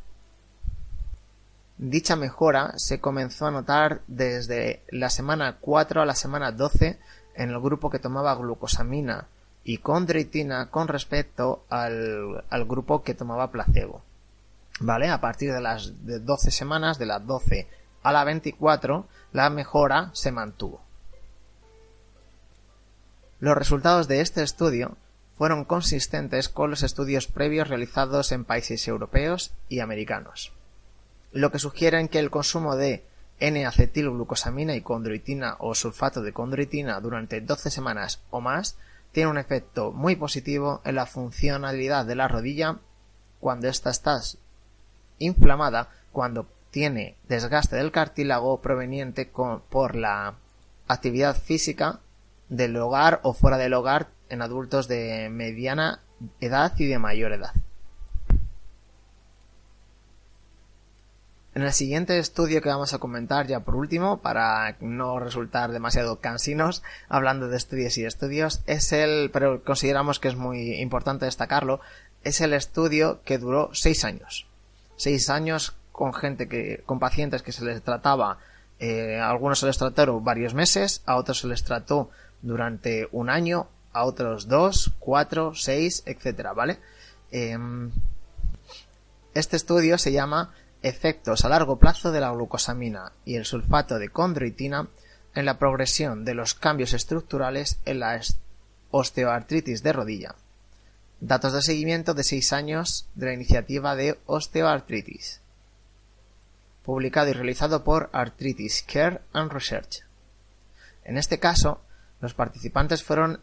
Dicha 1.77 2.17
mejora 2.17 2.73
se 2.75 2.99
comenzó 2.99 3.45
a 3.45 3.51
notar 3.51 4.01
desde 4.07 4.83
la 4.89 5.09
semana 5.09 5.59
4 5.61 6.01
a 6.01 6.05
la 6.05 6.15
semana 6.15 6.51
12 6.51 6.99
en 7.35 7.49
el 7.49 7.61
grupo 7.61 7.89
que 7.89 7.99
tomaba 7.99 8.35
glucosamina 8.35 9.29
y 9.63 9.77
condroitina 9.77 10.70
con 10.70 10.88
respecto 10.88 11.63
al, 11.70 12.44
grupo 12.68 13.03
que 13.03 13.13
tomaba 13.13 13.51
placebo. 13.51 14.01
¿Vale? 14.80 15.10
A 15.10 15.22
partir 15.22 15.53
de 15.53 15.62
las 15.62 16.06
de 16.06 16.20
12 16.20 16.50
semanas, 16.51 16.98
de 16.98 17.06
las 17.06 17.25
12 17.25 17.68
a 18.03 18.12
la 18.12 18.24
24, 18.24 19.06
la 19.32 19.50
mejora 19.50 20.10
se 20.13 20.32
mantuvo. 20.32 20.82
Los 23.39 23.56
resultados 23.56 24.08
de 24.08 24.22
este 24.22 24.44
estudio 24.44 24.98
fueron 25.38 25.65
consistentes 25.65 26.50
con 26.50 26.70
los 26.70 26.84
estudios 26.84 27.27
previos 27.27 27.68
realizados 27.68 28.32
en 28.32 28.46
países 28.46 28.88
europeos 28.88 29.51
y 29.70 29.80
americanos 29.80 30.51
lo 31.32 31.51
que 31.51 31.60
sugieren 31.60 32.08
que 32.08 32.20
el 32.20 32.30
consumo 32.30 32.75
de 32.75 33.03
N-acetilglucosamina 33.39 34.75
y 34.75 34.82
condroitina 34.82 35.56
o 35.60 35.74
sulfato 35.74 36.22
de 36.22 36.34
condroitina 36.34 37.00
durante 37.00 37.41
12 37.41 37.72
semanas 37.72 38.22
o 38.30 38.41
más 38.41 38.75
tiene 39.12 39.30
un 39.30 39.38
efecto 39.38 39.91
muy 39.91 40.15
positivo 40.15 40.82
en 40.86 40.96
la 40.96 41.06
funcionalidad 41.06 42.06
de 42.06 42.15
la 42.15 42.27
rodilla 42.27 42.80
cuando 43.39 43.68
ésta 43.68 43.89
está 43.89 44.22
inflamada, 45.20 45.89
cuando 46.12 46.47
tiene 46.71 47.17
desgaste 47.28 47.76
del 47.76 47.91
cartílago 47.91 48.62
proveniente 48.62 49.30
por 49.69 49.95
la 49.95 50.36
actividad 50.88 51.36
física 51.36 52.00
del 52.50 52.76
hogar 52.78 53.19
o 53.24 53.34
fuera 53.34 53.58
del 53.58 53.74
hogar 53.74 54.08
en 54.30 54.41
adultos 54.41 54.88
de 54.88 55.30
mediana 55.30 56.00
edad 56.39 56.74
y 56.78 56.86
de 56.86 57.00
mayor 57.00 57.34
edad. 57.34 57.54
En 61.53 61.63
el 61.63 61.73
siguiente 61.73 62.17
estudio 62.17 62.61
que 62.61 62.69
vamos 62.69 62.93
a 62.93 62.99
comentar 62.99 63.45
ya 63.45 63.59
por 63.59 63.75
último, 63.75 64.21
para 64.21 64.77
no 64.79 65.19
resultar 65.19 65.71
demasiado 65.71 66.19
cansinos 66.19 66.81
hablando 67.09 67.49
de 67.49 67.57
estudios 67.57 67.97
y 67.97 68.05
estudios, 68.05 68.61
es 68.67 68.93
el, 68.93 69.31
pero 69.31 69.61
consideramos 69.63 70.19
que 70.19 70.29
es 70.29 70.37
muy 70.37 70.75
importante 70.75 71.25
destacarlo, 71.25 71.81
es 72.23 72.39
el 72.39 72.53
estudio 72.53 73.21
que 73.25 73.37
duró 73.37 73.69
seis 73.73 74.05
años. 74.05 74.47
Seis 74.95 75.29
años 75.29 75.75
con 75.91 76.13
gente 76.13 76.47
que, 76.47 76.83
con 76.85 76.99
pacientes 76.99 77.41
que 77.41 77.51
se 77.51 77.65
les 77.65 77.81
trataba, 77.83 78.37
eh, 78.79 79.19
algunos 79.19 79.59
se 79.59 79.65
les 79.65 79.77
trataron 79.77 80.23
varios 80.23 80.53
meses, 80.53 81.03
a 81.05 81.17
otros 81.17 81.39
se 81.41 81.47
les 81.47 81.65
trató 81.65 82.09
durante 82.41 83.09
un 83.11 83.29
año, 83.29 83.67
a 83.91 84.05
otros 84.05 84.47
dos, 84.47 84.93
cuatro, 84.99 85.53
seis, 85.53 86.01
etcétera, 86.05 86.53
¿vale? 86.53 86.79
Em, 87.29 87.91
este 89.33 89.57
estudio 89.57 89.97
se 89.97 90.11
llama 90.13 90.53
efectos 90.84 91.46
a 91.46 91.50
largo 91.50 91.78
plazo 91.78 92.12
de 92.12 92.20
la 92.20 92.32
glucosamina 92.32 93.12
y 93.26 93.36
el 93.36 93.46
sulfato 93.46 94.00
de 94.00 94.10
condroitina 94.10 94.88
en 95.36 95.46
la 95.46 95.58
progresión 95.58 96.26
de 96.26 96.34
los 96.34 96.54
cambios 96.54 96.94
estructurales 96.94 97.80
en 97.86 98.00
la 98.00 98.20
osteoartritis 98.91 99.84
de 99.84 99.94
rodilla. 99.94 100.36
Datos 101.20 101.54
de 101.54 101.62
seguimiento 101.62 102.13
de 102.13 102.24
6 102.24 102.54
años 102.54 103.08
de 103.15 103.28
la 103.28 103.34
iniciativa 103.34 103.96
de 103.96 104.20
osteoartritis. 104.26 105.39
Publicado 106.84 107.30
y 107.30 107.34
realizado 107.34 107.84
por 107.84 108.10
Arthritis 108.12 108.84
Care 108.91 109.22
and 109.34 109.52
Research. 109.52 110.04
En 111.04 111.17
este 111.17 111.39
caso, 111.39 111.82
los 112.22 112.34
participantes 112.34 113.04
fueron 113.04 113.39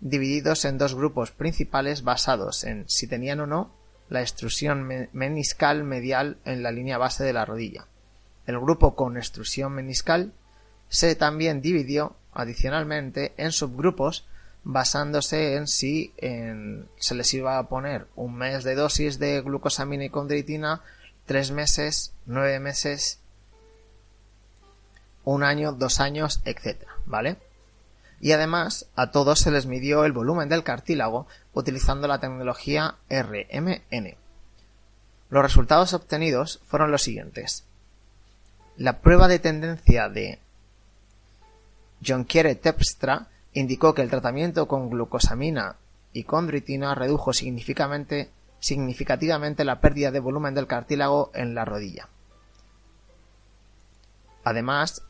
divididos 0.00 0.64
en 0.64 0.78
dos 0.78 0.94
grupos 0.94 1.32
principales 1.32 2.02
basados 2.02 2.62
en 2.62 2.88
si 2.88 3.08
tenían 3.08 3.40
o 3.40 3.46
no 3.46 3.77
la 4.08 4.20
extrusión 4.20 5.08
meniscal 5.12 5.84
medial 5.84 6.38
en 6.44 6.62
la 6.62 6.72
línea 6.72 6.98
base 6.98 7.24
de 7.24 7.32
la 7.32 7.44
rodilla. 7.44 7.86
El 8.46 8.58
grupo 8.58 8.94
con 8.94 9.16
extrusión 9.16 9.72
meniscal 9.72 10.32
se 10.88 11.14
también 11.14 11.60
dividió 11.60 12.16
adicionalmente 12.32 13.34
en 13.36 13.52
subgrupos 13.52 14.26
basándose 14.64 15.56
en 15.56 15.66
si 15.66 16.12
se 16.18 17.14
les 17.14 17.34
iba 17.34 17.58
a 17.58 17.68
poner 17.68 18.06
un 18.16 18.36
mes 18.36 18.64
de 18.64 18.74
dosis 18.74 19.18
de 19.18 19.40
glucosamina 19.40 20.04
y 20.04 20.10
condroitina, 20.10 20.82
tres 21.26 21.50
meses, 21.50 22.12
nueve 22.26 22.58
meses, 22.60 23.20
un 25.24 25.42
año, 25.42 25.72
dos 25.72 26.00
años, 26.00 26.40
etc. 26.44 26.82
¿Vale? 27.06 27.36
Y 28.20 28.32
además 28.32 28.86
a 28.96 29.10
todos 29.10 29.40
se 29.40 29.50
les 29.50 29.66
midió 29.66 30.04
el 30.04 30.12
volumen 30.12 30.48
del 30.48 30.64
cartílago 30.64 31.26
utilizando 31.52 32.08
la 32.08 32.20
tecnología 32.20 32.96
RMN. 33.08 34.16
Los 35.30 35.42
resultados 35.42 35.94
obtenidos 35.94 36.60
fueron 36.66 36.90
los 36.90 37.02
siguientes. 37.02 37.64
La 38.76 39.00
prueba 39.00 39.28
de 39.28 39.38
tendencia 39.38 40.08
de 40.08 40.40
Jonquiere 42.04 42.54
Tepstra 42.54 43.28
indicó 43.52 43.94
que 43.94 44.02
el 44.02 44.10
tratamiento 44.10 44.68
con 44.68 44.90
glucosamina 44.90 45.76
y 46.12 46.24
condroitina 46.24 46.94
redujo 46.94 47.32
significativamente 47.32 49.64
la 49.64 49.80
pérdida 49.80 50.10
de 50.10 50.20
volumen 50.20 50.54
del 50.54 50.66
cartílago 50.66 51.30
en 51.34 51.54
la 51.54 51.64
rodilla. 51.64 52.08
Además, 54.44 55.02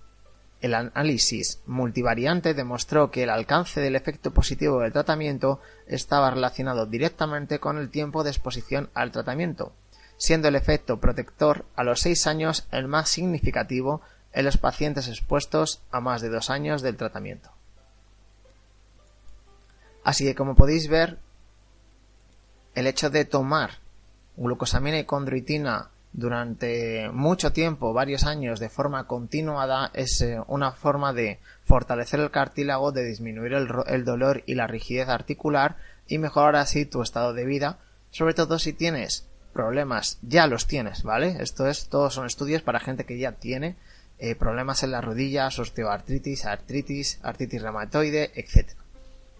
el 0.61 0.75
análisis 0.75 1.61
multivariante 1.66 2.55
demostró 2.55 3.11
que 3.11 3.23
el 3.23 3.31
alcance 3.31 3.81
del 3.81 3.94
efecto 3.94 4.33
positivo 4.33 4.81
del 4.81 4.92
tratamiento 4.92 5.61
estaba 5.87 6.31
relacionado 6.31 6.87
directamente 6.87 7.61
con 7.61 7.79
el 7.79 7.90
tiempo 7.90 8.25
de 8.25 8.31
exposición 8.31 8.90
al 8.94 9.12
tratamiento, 9.12 9.73
siendo 10.16 10.49
el 10.49 10.57
efecto 10.57 10.99
protector 10.99 11.64
a 11.77 11.85
los 11.85 12.01
seis 12.01 12.27
años 12.27 12.66
el 12.73 12.88
más 12.88 13.09
significativo 13.09 14.03
en 14.33 14.44
los 14.44 14.57
pacientes 14.57 15.09
expuestos 15.09 15.81
a 15.90 16.01
más 16.01 16.23
de 16.23 16.29
dos 16.29 16.51
años 16.51 16.83
del 16.83 16.97
tratamiento. 16.97 17.51
Así 20.03 20.25
que 20.25 20.35
como 20.35 20.57
podéis 20.57 20.88
ver, 20.88 21.18
el 22.75 22.87
hecho 22.87 23.11
de 23.11 23.25
tomar 23.25 23.79
glucosamina 24.37 24.99
y 24.99 25.05
condroitina 25.05 25.90
durante 26.12 27.11
mucho 27.11 27.53
tiempo, 27.53 27.92
varios 27.92 28.25
años, 28.25 28.61
de 28.61 28.68
forma 28.68 29.07
continuada, 29.07 29.90
es 29.94 30.21
eh, 30.21 30.40
una 30.47 30.73
forma 30.73 31.12
de 31.12 31.38
fortalecer 31.64 32.21
el 32.21 32.31
cartílago, 32.31 32.92
de 32.92 33.05
disminuir 33.05 33.53
el, 33.53 34.05
dolor 34.05 34.42
y 34.47 34.55
la 34.55 34.66
rigidez 34.66 35.09
articular 35.09 35.77
y 36.07 36.18
mejorar 36.18 36.57
así 36.57 36.87
tu 36.87 37.03
estado 37.03 37.35
de 37.35 37.44
vida, 37.44 37.79
sobre 38.11 38.35
todo 38.35 38.59
si 38.59 38.73
tienes 38.73 39.27
problemas, 39.53 40.18
ya 40.23 40.47
los 40.47 40.66
tienes, 40.66 41.03
¿vale? 41.03 41.37
Esto 41.40 41.66
es, 41.66 41.88
todos 41.88 42.14
son 42.14 42.27
estudios 42.27 42.62
para 42.62 42.81
gente 42.81 43.05
que 43.05 43.18
ya 43.18 43.33
tiene 43.33 43.77
eh, 44.18 44.35
problemas 44.35 44.83
en 44.83 44.92
las 44.92 45.05
rodillas, 45.05 45.59
osteoartritis, 45.59 46.47
artritis, 46.47 47.21
artritis 47.23 47.62
reumatoide, 47.62 48.33
etc. 48.35 48.71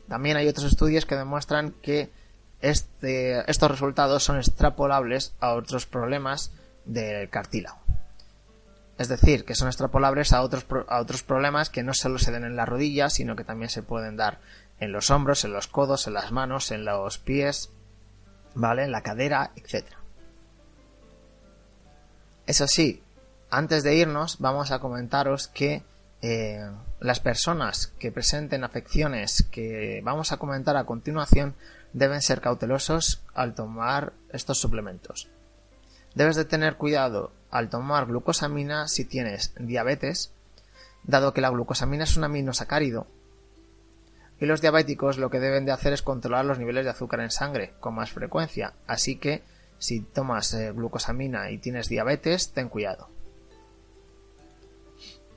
También 0.09 0.37
hay 0.37 0.48
otros 0.48 0.66
estudios 0.66 1.07
que 1.07 1.16
demuestran 1.16 1.72
que 1.83 2.11
este, 2.60 3.50
estos 3.50 3.70
resultados 3.70 4.22
son 4.22 4.38
extrapolables 4.38 5.34
a 5.40 5.54
otros 5.54 5.86
problemas 5.86 6.52
del 6.84 7.28
cartílago. 7.30 7.78
Es 8.98 9.08
decir, 9.08 9.44
que 9.44 9.54
son 9.54 9.68
extrapolables 9.68 10.32
a 10.32 10.42
otros, 10.42 10.66
a 10.88 11.00
otros 11.00 11.22
problemas 11.22 11.70
que 11.70 11.84
no 11.84 11.94
solo 11.94 12.18
se 12.18 12.32
den 12.32 12.44
en 12.44 12.56
las 12.56 12.68
rodillas, 12.68 13.12
sino 13.12 13.36
que 13.36 13.44
también 13.44 13.70
se 13.70 13.82
pueden 13.82 14.16
dar 14.16 14.38
en 14.80 14.90
los 14.90 15.10
hombros, 15.10 15.44
en 15.44 15.52
los 15.52 15.68
codos, 15.68 16.06
en 16.08 16.14
las 16.14 16.32
manos, 16.32 16.72
en 16.72 16.84
los 16.84 17.18
pies, 17.18 17.70
¿vale? 18.54 18.82
En 18.82 18.92
la 18.92 19.02
cadera, 19.02 19.52
etc. 19.54 19.86
Eso 22.46 22.66
sí, 22.66 23.02
antes 23.50 23.84
de 23.84 23.94
irnos, 23.94 24.38
vamos 24.40 24.72
a 24.72 24.80
comentaros 24.80 25.46
que 25.48 25.82
eh, 26.22 26.68
las 26.98 27.20
personas 27.20 27.92
que 28.00 28.10
presenten 28.10 28.64
afecciones 28.64 29.44
que 29.50 30.00
vamos 30.02 30.32
a 30.32 30.38
comentar 30.38 30.76
a 30.76 30.84
continuación 30.84 31.54
deben 31.92 32.22
ser 32.22 32.40
cautelosos 32.40 33.22
al 33.35 33.55
tomar 33.55 34.12
estos 34.33 34.59
suplementos. 34.59 35.29
Debes 36.14 36.37
de 36.37 36.44
tener 36.44 36.77
cuidado 36.77 37.33
al 37.51 37.70
tomar 37.70 38.07
glucosamina 38.07 38.88
si 38.88 39.05
tienes 39.05 39.53
diabetes, 39.59 40.33
dado 41.05 41.33
que 41.33 41.40
la 41.40 41.51
glucosamina 41.51 42.05
es 42.05 42.16
un 42.16 42.24
aminosacárido 42.24 43.07
y 44.40 44.46
los 44.46 44.61
diabéticos 44.61 45.18
lo 45.18 45.31
que 45.31 45.40
deben 45.40 45.64
de 45.64 45.72
hacer 45.72 45.92
es 45.92 46.03
controlar 46.03 46.44
los 46.44 46.59
niveles 46.59 46.85
de 46.85 46.90
azúcar 46.90 47.20
en 47.20 47.31
sangre 47.31 47.74
con 47.81 47.94
más 47.94 48.11
frecuencia, 48.12 48.74
así 48.87 49.16
que 49.16 49.42
si 49.79 50.01
tomas 50.01 50.55
eh, 50.55 50.72
glucosamina 50.72 51.51
y 51.51 51.59
tienes 51.59 51.88
diabetes, 51.88 52.53
ten 52.53 52.68
cuidado. 52.68 53.09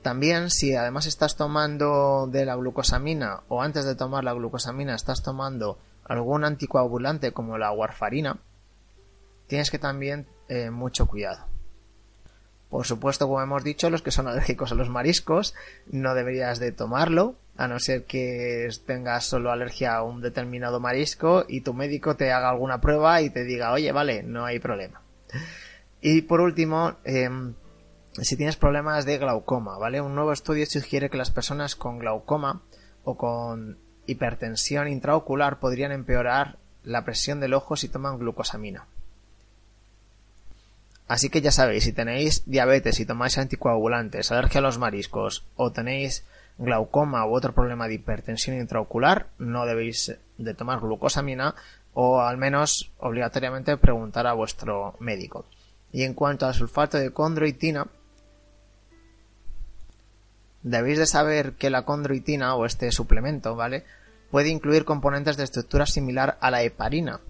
También 0.02 0.50
si 0.50 0.74
además 0.74 1.06
estás 1.06 1.36
tomando 1.36 2.28
de 2.30 2.44
la 2.44 2.56
glucosamina 2.56 3.42
o 3.48 3.62
antes 3.62 3.84
de 3.84 3.94
tomar 3.94 4.24
la 4.24 4.32
glucosamina 4.32 4.94
estás 4.94 5.22
tomando 5.22 5.78
algún 6.04 6.44
anticoagulante 6.44 7.32
como 7.32 7.56
la 7.56 7.70
warfarina, 7.70 8.38
tienes 9.46 9.70
que 9.70 9.78
también 9.78 10.26
eh, 10.48 10.70
mucho 10.70 11.06
cuidado. 11.06 11.46
Por 12.68 12.86
supuesto, 12.86 13.28
como 13.28 13.42
hemos 13.42 13.62
dicho, 13.62 13.90
los 13.90 14.02
que 14.02 14.10
son 14.10 14.26
alérgicos 14.28 14.72
a 14.72 14.74
los 14.74 14.88
mariscos 14.88 15.54
no 15.90 16.14
deberías 16.14 16.58
de 16.58 16.72
tomarlo, 16.72 17.36
a 17.56 17.68
no 17.68 17.78
ser 17.78 18.04
que 18.04 18.68
tengas 18.86 19.26
solo 19.26 19.52
alergia 19.52 19.94
a 19.94 20.02
un 20.02 20.22
determinado 20.22 20.80
marisco 20.80 21.44
y 21.46 21.60
tu 21.60 21.74
médico 21.74 22.16
te 22.16 22.32
haga 22.32 22.48
alguna 22.48 22.80
prueba 22.80 23.20
y 23.20 23.30
te 23.30 23.44
diga, 23.44 23.72
oye, 23.72 23.92
vale, 23.92 24.22
no 24.22 24.46
hay 24.46 24.58
problema. 24.58 25.02
Y 26.00 26.22
por 26.22 26.40
último, 26.40 26.96
em, 27.04 27.54
si 28.20 28.36
tienes 28.36 28.56
problemas 28.56 29.06
de 29.06 29.18
glaucoma, 29.18 29.78
¿vale? 29.78 30.00
Un 30.00 30.14
nuevo 30.14 30.32
estudio 30.32 30.66
sugiere 30.66 31.08
que 31.08 31.16
las 31.16 31.30
personas 31.30 31.76
con 31.76 31.98
glaucoma 31.98 32.62
o 33.04 33.16
con 33.16 33.78
hipertensión 34.06 34.88
intraocular 34.88 35.58
podrían 35.58 35.92
empeorar 35.92 36.58
la 36.84 37.04
presión 37.04 37.40
del 37.40 37.54
ojo 37.54 37.76
si 37.76 37.88
toman 37.88 38.18
glucosamina. 38.18 38.86
Así 41.08 41.30
que 41.30 41.40
ya 41.40 41.52
sabéis, 41.52 41.84
si 41.84 41.92
tenéis 41.92 42.42
diabetes 42.46 43.00
y 43.00 43.06
tomáis 43.06 43.38
anticoagulantes, 43.38 44.30
alergia 44.30 44.60
a 44.60 44.62
los 44.62 44.78
mariscos 44.78 45.44
o 45.56 45.72
tenéis 45.72 46.24
glaucoma 46.58 47.26
u 47.26 47.34
otro 47.34 47.54
problema 47.54 47.88
de 47.88 47.94
hipertensión 47.94 48.56
intraocular, 48.56 49.28
no 49.38 49.66
debéis 49.66 50.16
de 50.38 50.54
tomar 50.54 50.80
glucosamina 50.80 51.54
o 51.94 52.20
al 52.20 52.38
menos 52.38 52.92
obligatoriamente 52.98 53.76
preguntar 53.76 54.26
a 54.26 54.32
vuestro 54.32 54.96
médico. 55.00 55.44
Y 55.92 56.04
en 56.04 56.14
cuanto 56.14 56.46
al 56.46 56.54
sulfato 56.54 56.96
de 56.96 57.10
condroitina, 57.10 57.86
debéis 60.62 60.98
de 60.98 61.06
saber 61.06 61.52
que 61.54 61.70
la 61.70 61.84
condroitina 61.84 62.54
o 62.54 62.66
este 62.66 62.90
suplemento, 62.92 63.56
¿vale? 63.56 63.84
Puede 64.30 64.48
incluir 64.48 64.84
componentes 64.84 65.36
de 65.36 65.44
estructura 65.44 65.86
similar 65.86 66.38
a 66.40 66.50
la 66.50 66.62
heparina, 66.62 67.20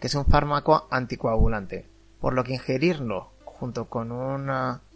que 0.00 0.08
es 0.08 0.14
un 0.14 0.26
fármaco 0.26 0.88
anticoagulante, 0.90 1.86
por 2.20 2.34
lo 2.34 2.44
que 2.44 2.54
ingerirlo 2.54 3.30
junto 3.44 3.86
con 3.86 4.12
un 4.12 4.50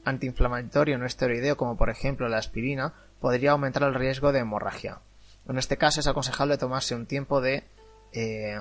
antiinflamatorio 0.04 0.98
no 0.98 1.06
esteroideo 1.06 1.56
como 1.56 1.76
por 1.76 1.90
ejemplo 1.90 2.28
la 2.28 2.38
aspirina 2.38 2.92
podría 3.20 3.52
aumentar 3.52 3.82
el 3.84 3.94
riesgo 3.94 4.32
de 4.32 4.40
hemorragia. 4.40 5.00
En 5.48 5.58
este 5.58 5.76
caso 5.76 6.00
es 6.00 6.06
aconsejable 6.06 6.58
tomarse 6.58 6.94
un 6.94 7.06
tiempo 7.06 7.40
de 7.40 7.64
eh, 8.12 8.60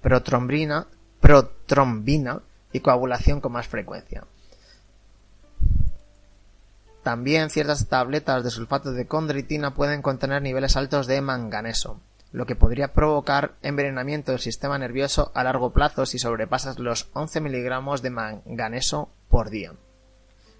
protrombina, 0.00 0.86
protrombina 1.20 2.40
y 2.72 2.80
coagulación 2.80 3.40
con 3.40 3.52
más 3.52 3.68
frecuencia. 3.68 4.24
También 7.02 7.48
ciertas 7.48 7.88
tabletas 7.88 8.44
de 8.44 8.50
sulfato 8.50 8.92
de 8.92 9.06
condritina 9.06 9.74
pueden 9.74 10.02
contener 10.02 10.42
niveles 10.42 10.76
altos 10.76 11.06
de 11.06 11.22
manganeso, 11.22 11.98
lo 12.30 12.44
que 12.44 12.56
podría 12.56 12.92
provocar 12.92 13.54
envenenamiento 13.62 14.32
del 14.32 14.40
sistema 14.40 14.78
nervioso 14.78 15.32
a 15.34 15.42
largo 15.42 15.72
plazo 15.72 16.04
si 16.04 16.18
sobrepasas 16.18 16.78
los 16.78 17.08
11 17.14 17.40
miligramos 17.40 18.02
de 18.02 18.10
manganeso 18.10 19.08
por 19.28 19.48
día. 19.48 19.72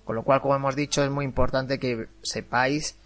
Con 0.05 0.17
lo 0.17 0.23
cual, 0.23 0.41
como 0.41 0.57
hemos 0.57 0.77
dicho, 0.77 1.05
es 1.05 1.11
muy 1.11 1.27
importante 1.27 1.79
que 1.79 2.09
sepáis 2.23 2.97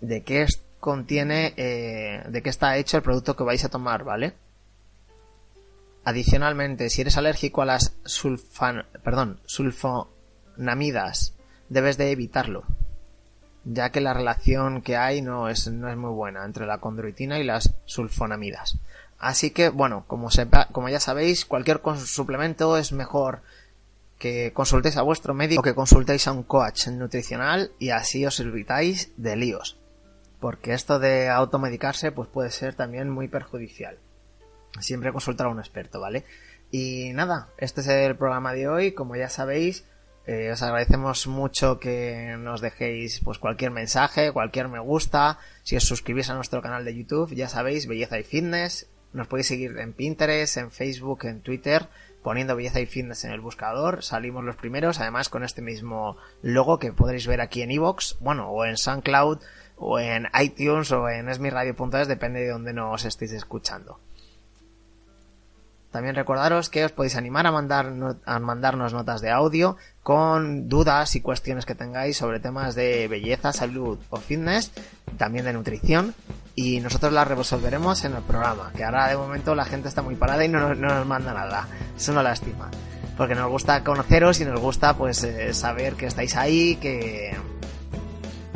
de 0.00 0.22
qué 0.22 0.46
contiene, 0.78 1.54
eh, 1.56 2.22
de 2.28 2.42
qué 2.42 2.48
está 2.48 2.76
hecho 2.76 2.96
el 2.96 3.02
producto 3.02 3.34
que 3.34 3.42
vais 3.42 3.64
a 3.64 3.68
tomar, 3.68 4.04
¿vale? 4.04 4.34
Adicionalmente, 6.04 6.90
si 6.90 7.00
eres 7.00 7.16
alérgico 7.16 7.62
a 7.62 7.66
las 7.66 7.96
sulfan, 8.04 8.86
perdón, 9.02 9.40
sulfonamidas 9.46 11.34
debes 11.68 11.98
de 11.98 12.10
evitarlo, 12.10 12.64
ya 13.64 13.90
que 13.90 14.00
la 14.00 14.14
relación 14.14 14.82
que 14.82 14.96
hay 14.96 15.22
no 15.22 15.48
es, 15.48 15.68
no 15.68 15.88
es 15.88 15.96
muy 15.96 16.10
buena 16.10 16.44
entre 16.44 16.66
la 16.66 16.78
condroitina 16.78 17.38
y 17.38 17.44
las 17.44 17.74
sulfonamidas. 17.84 18.78
Así 19.18 19.50
que, 19.50 19.68
bueno, 19.68 20.04
como, 20.06 20.30
sepa, 20.30 20.68
como 20.70 20.88
ya 20.88 21.00
sabéis, 21.00 21.44
cualquier 21.44 21.80
suplemento 22.04 22.76
es 22.76 22.92
mejor 22.92 23.42
que 24.18 24.52
consultéis 24.52 24.96
a 24.96 25.02
vuestro 25.02 25.34
médico 25.34 25.60
o 25.60 25.62
que 25.62 25.74
consultéis 25.74 26.26
a 26.26 26.32
un 26.32 26.42
coach 26.42 26.88
nutricional 26.88 27.70
y 27.78 27.90
así 27.90 28.24
os 28.26 28.38
evitáis 28.40 29.12
de 29.16 29.36
líos. 29.36 29.78
Porque 30.40 30.72
esto 30.72 30.98
de 30.98 31.28
automedicarse 31.28 32.12
pues 32.12 32.28
puede 32.28 32.50
ser 32.50 32.74
también 32.74 33.10
muy 33.10 33.28
perjudicial. 33.28 33.98
Siempre 34.80 35.12
consultar 35.12 35.46
a 35.46 35.50
un 35.50 35.58
experto, 35.58 36.00
¿vale? 36.00 36.24
Y 36.70 37.10
nada, 37.14 37.48
este 37.58 37.80
es 37.80 37.88
el 37.88 38.16
programa 38.16 38.52
de 38.52 38.68
hoy. 38.68 38.92
Como 38.92 39.16
ya 39.16 39.28
sabéis, 39.28 39.84
eh, 40.28 40.52
os 40.52 40.60
agradecemos 40.60 41.26
mucho 41.26 41.80
que 41.80 42.36
nos 42.38 42.60
dejéis 42.60 43.20
pues 43.24 43.38
cualquier 43.38 43.70
mensaje, 43.70 44.30
cualquier 44.30 44.68
me 44.68 44.78
gusta, 44.78 45.38
si 45.62 45.74
os 45.74 45.84
suscribís 45.84 46.28
a 46.28 46.34
nuestro 46.34 46.60
canal 46.60 46.84
de 46.84 46.94
YouTube, 46.94 47.34
ya 47.34 47.48
sabéis, 47.48 47.86
Belleza 47.86 48.18
y 48.18 48.24
Fitness, 48.24 48.90
nos 49.14 49.26
podéis 49.26 49.46
seguir 49.46 49.78
en 49.78 49.94
Pinterest, 49.94 50.58
en 50.58 50.70
Facebook, 50.70 51.24
en 51.24 51.40
Twitter, 51.40 51.88
poniendo 52.22 52.56
Belleza 52.56 52.78
y 52.78 52.84
Fitness 52.84 53.24
en 53.24 53.30
el 53.30 53.40
buscador, 53.40 54.04
salimos 54.04 54.44
los 54.44 54.56
primeros, 54.56 55.00
además 55.00 55.30
con 55.30 55.44
este 55.44 55.62
mismo 55.62 56.18
logo 56.42 56.78
que 56.78 56.92
podréis 56.92 57.26
ver 57.26 57.40
aquí 57.40 57.62
en 57.62 57.70
iVoox, 57.70 58.18
bueno, 58.20 58.50
o 58.50 58.66
en 58.66 58.76
SoundCloud, 58.76 59.38
o 59.78 59.98
en 59.98 60.26
iTunes, 60.38 60.92
o 60.92 61.08
en 61.08 61.30
esmiradio.es, 61.30 62.06
depende 62.06 62.40
de 62.40 62.50
donde 62.50 62.74
nos 62.74 63.06
estéis 63.06 63.32
escuchando. 63.32 63.98
También 65.90 66.14
recordaros 66.14 66.68
que 66.68 66.84
os 66.84 66.92
podéis 66.92 67.16
animar 67.16 67.46
a, 67.46 67.52
mandar, 67.52 67.92
a 68.26 68.38
mandarnos 68.38 68.92
notas 68.92 69.22
de 69.22 69.30
audio 69.30 69.76
con 70.02 70.68
dudas 70.68 71.16
y 71.16 71.20
cuestiones 71.20 71.64
que 71.64 71.74
tengáis 71.74 72.16
sobre 72.18 72.40
temas 72.40 72.74
de 72.74 73.08
belleza, 73.08 73.52
salud 73.52 73.98
o 74.10 74.16
fitness, 74.18 74.70
también 75.16 75.46
de 75.46 75.52
nutrición, 75.54 76.14
y 76.54 76.80
nosotros 76.80 77.12
las 77.12 77.28
resolveremos 77.28 78.04
en 78.04 78.14
el 78.14 78.22
programa, 78.22 78.70
que 78.76 78.84
ahora 78.84 79.08
de 79.08 79.16
momento 79.16 79.54
la 79.54 79.64
gente 79.64 79.88
está 79.88 80.02
muy 80.02 80.16
parada 80.16 80.44
y 80.44 80.48
no, 80.48 80.74
nos 80.74 81.06
manda 81.06 81.32
nada. 81.32 81.68
Es 81.96 82.08
una 82.08 82.22
lástima, 82.22 82.70
porque 83.16 83.34
nos 83.34 83.48
gusta 83.48 83.82
conoceros 83.82 84.40
y 84.40 84.44
nos 84.44 84.60
gusta 84.60 84.94
pues 84.94 85.24
eh, 85.24 85.54
saber 85.54 85.94
que 85.94 86.06
estáis 86.06 86.36
ahí, 86.36 86.76
que 86.76 87.34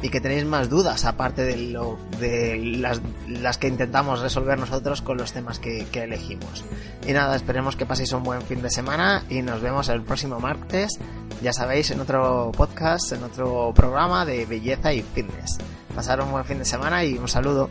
y 0.02 0.08
que 0.08 0.20
tenéis 0.20 0.44
más 0.44 0.68
dudas 0.68 1.04
aparte 1.04 1.42
de 1.44 1.56
lo 1.56 1.96
de 2.18 2.58
las, 2.58 3.58
que 3.58 3.68
intentamos 3.68 4.20
resolver 4.20 4.58
nosotros 4.58 5.00
con 5.00 5.16
los 5.16 5.32
temas 5.32 5.58
que, 5.58 5.86
que, 5.86 6.02
elegimos. 6.02 6.64
Y 7.06 7.12
nada, 7.12 7.36
esperemos 7.36 7.76
que 7.76 7.86
paséis 7.86 8.12
un 8.12 8.24
buen 8.24 8.42
fin 8.42 8.60
de 8.60 8.70
semana 8.70 9.22
y 9.30 9.42
nos 9.42 9.62
vemos 9.62 9.88
el 9.88 10.02
próximo 10.02 10.40
martes, 10.40 10.98
ya 11.40 11.52
sabéis, 11.52 11.90
en 11.92 12.00
otro 12.00 12.50
podcast, 12.56 13.12
en 13.12 13.22
otro 13.22 13.72
programa 13.74 14.24
de 14.26 14.44
belleza 14.44 14.92
y 14.92 15.02
fitness. 15.02 15.58
Pasar 15.94 16.20
un 16.20 16.32
buen 16.32 16.44
fin 16.44 16.58
de 16.58 16.64
semana 16.64 17.04
y 17.04 17.18
un 17.18 17.28
saludo. 17.28 17.70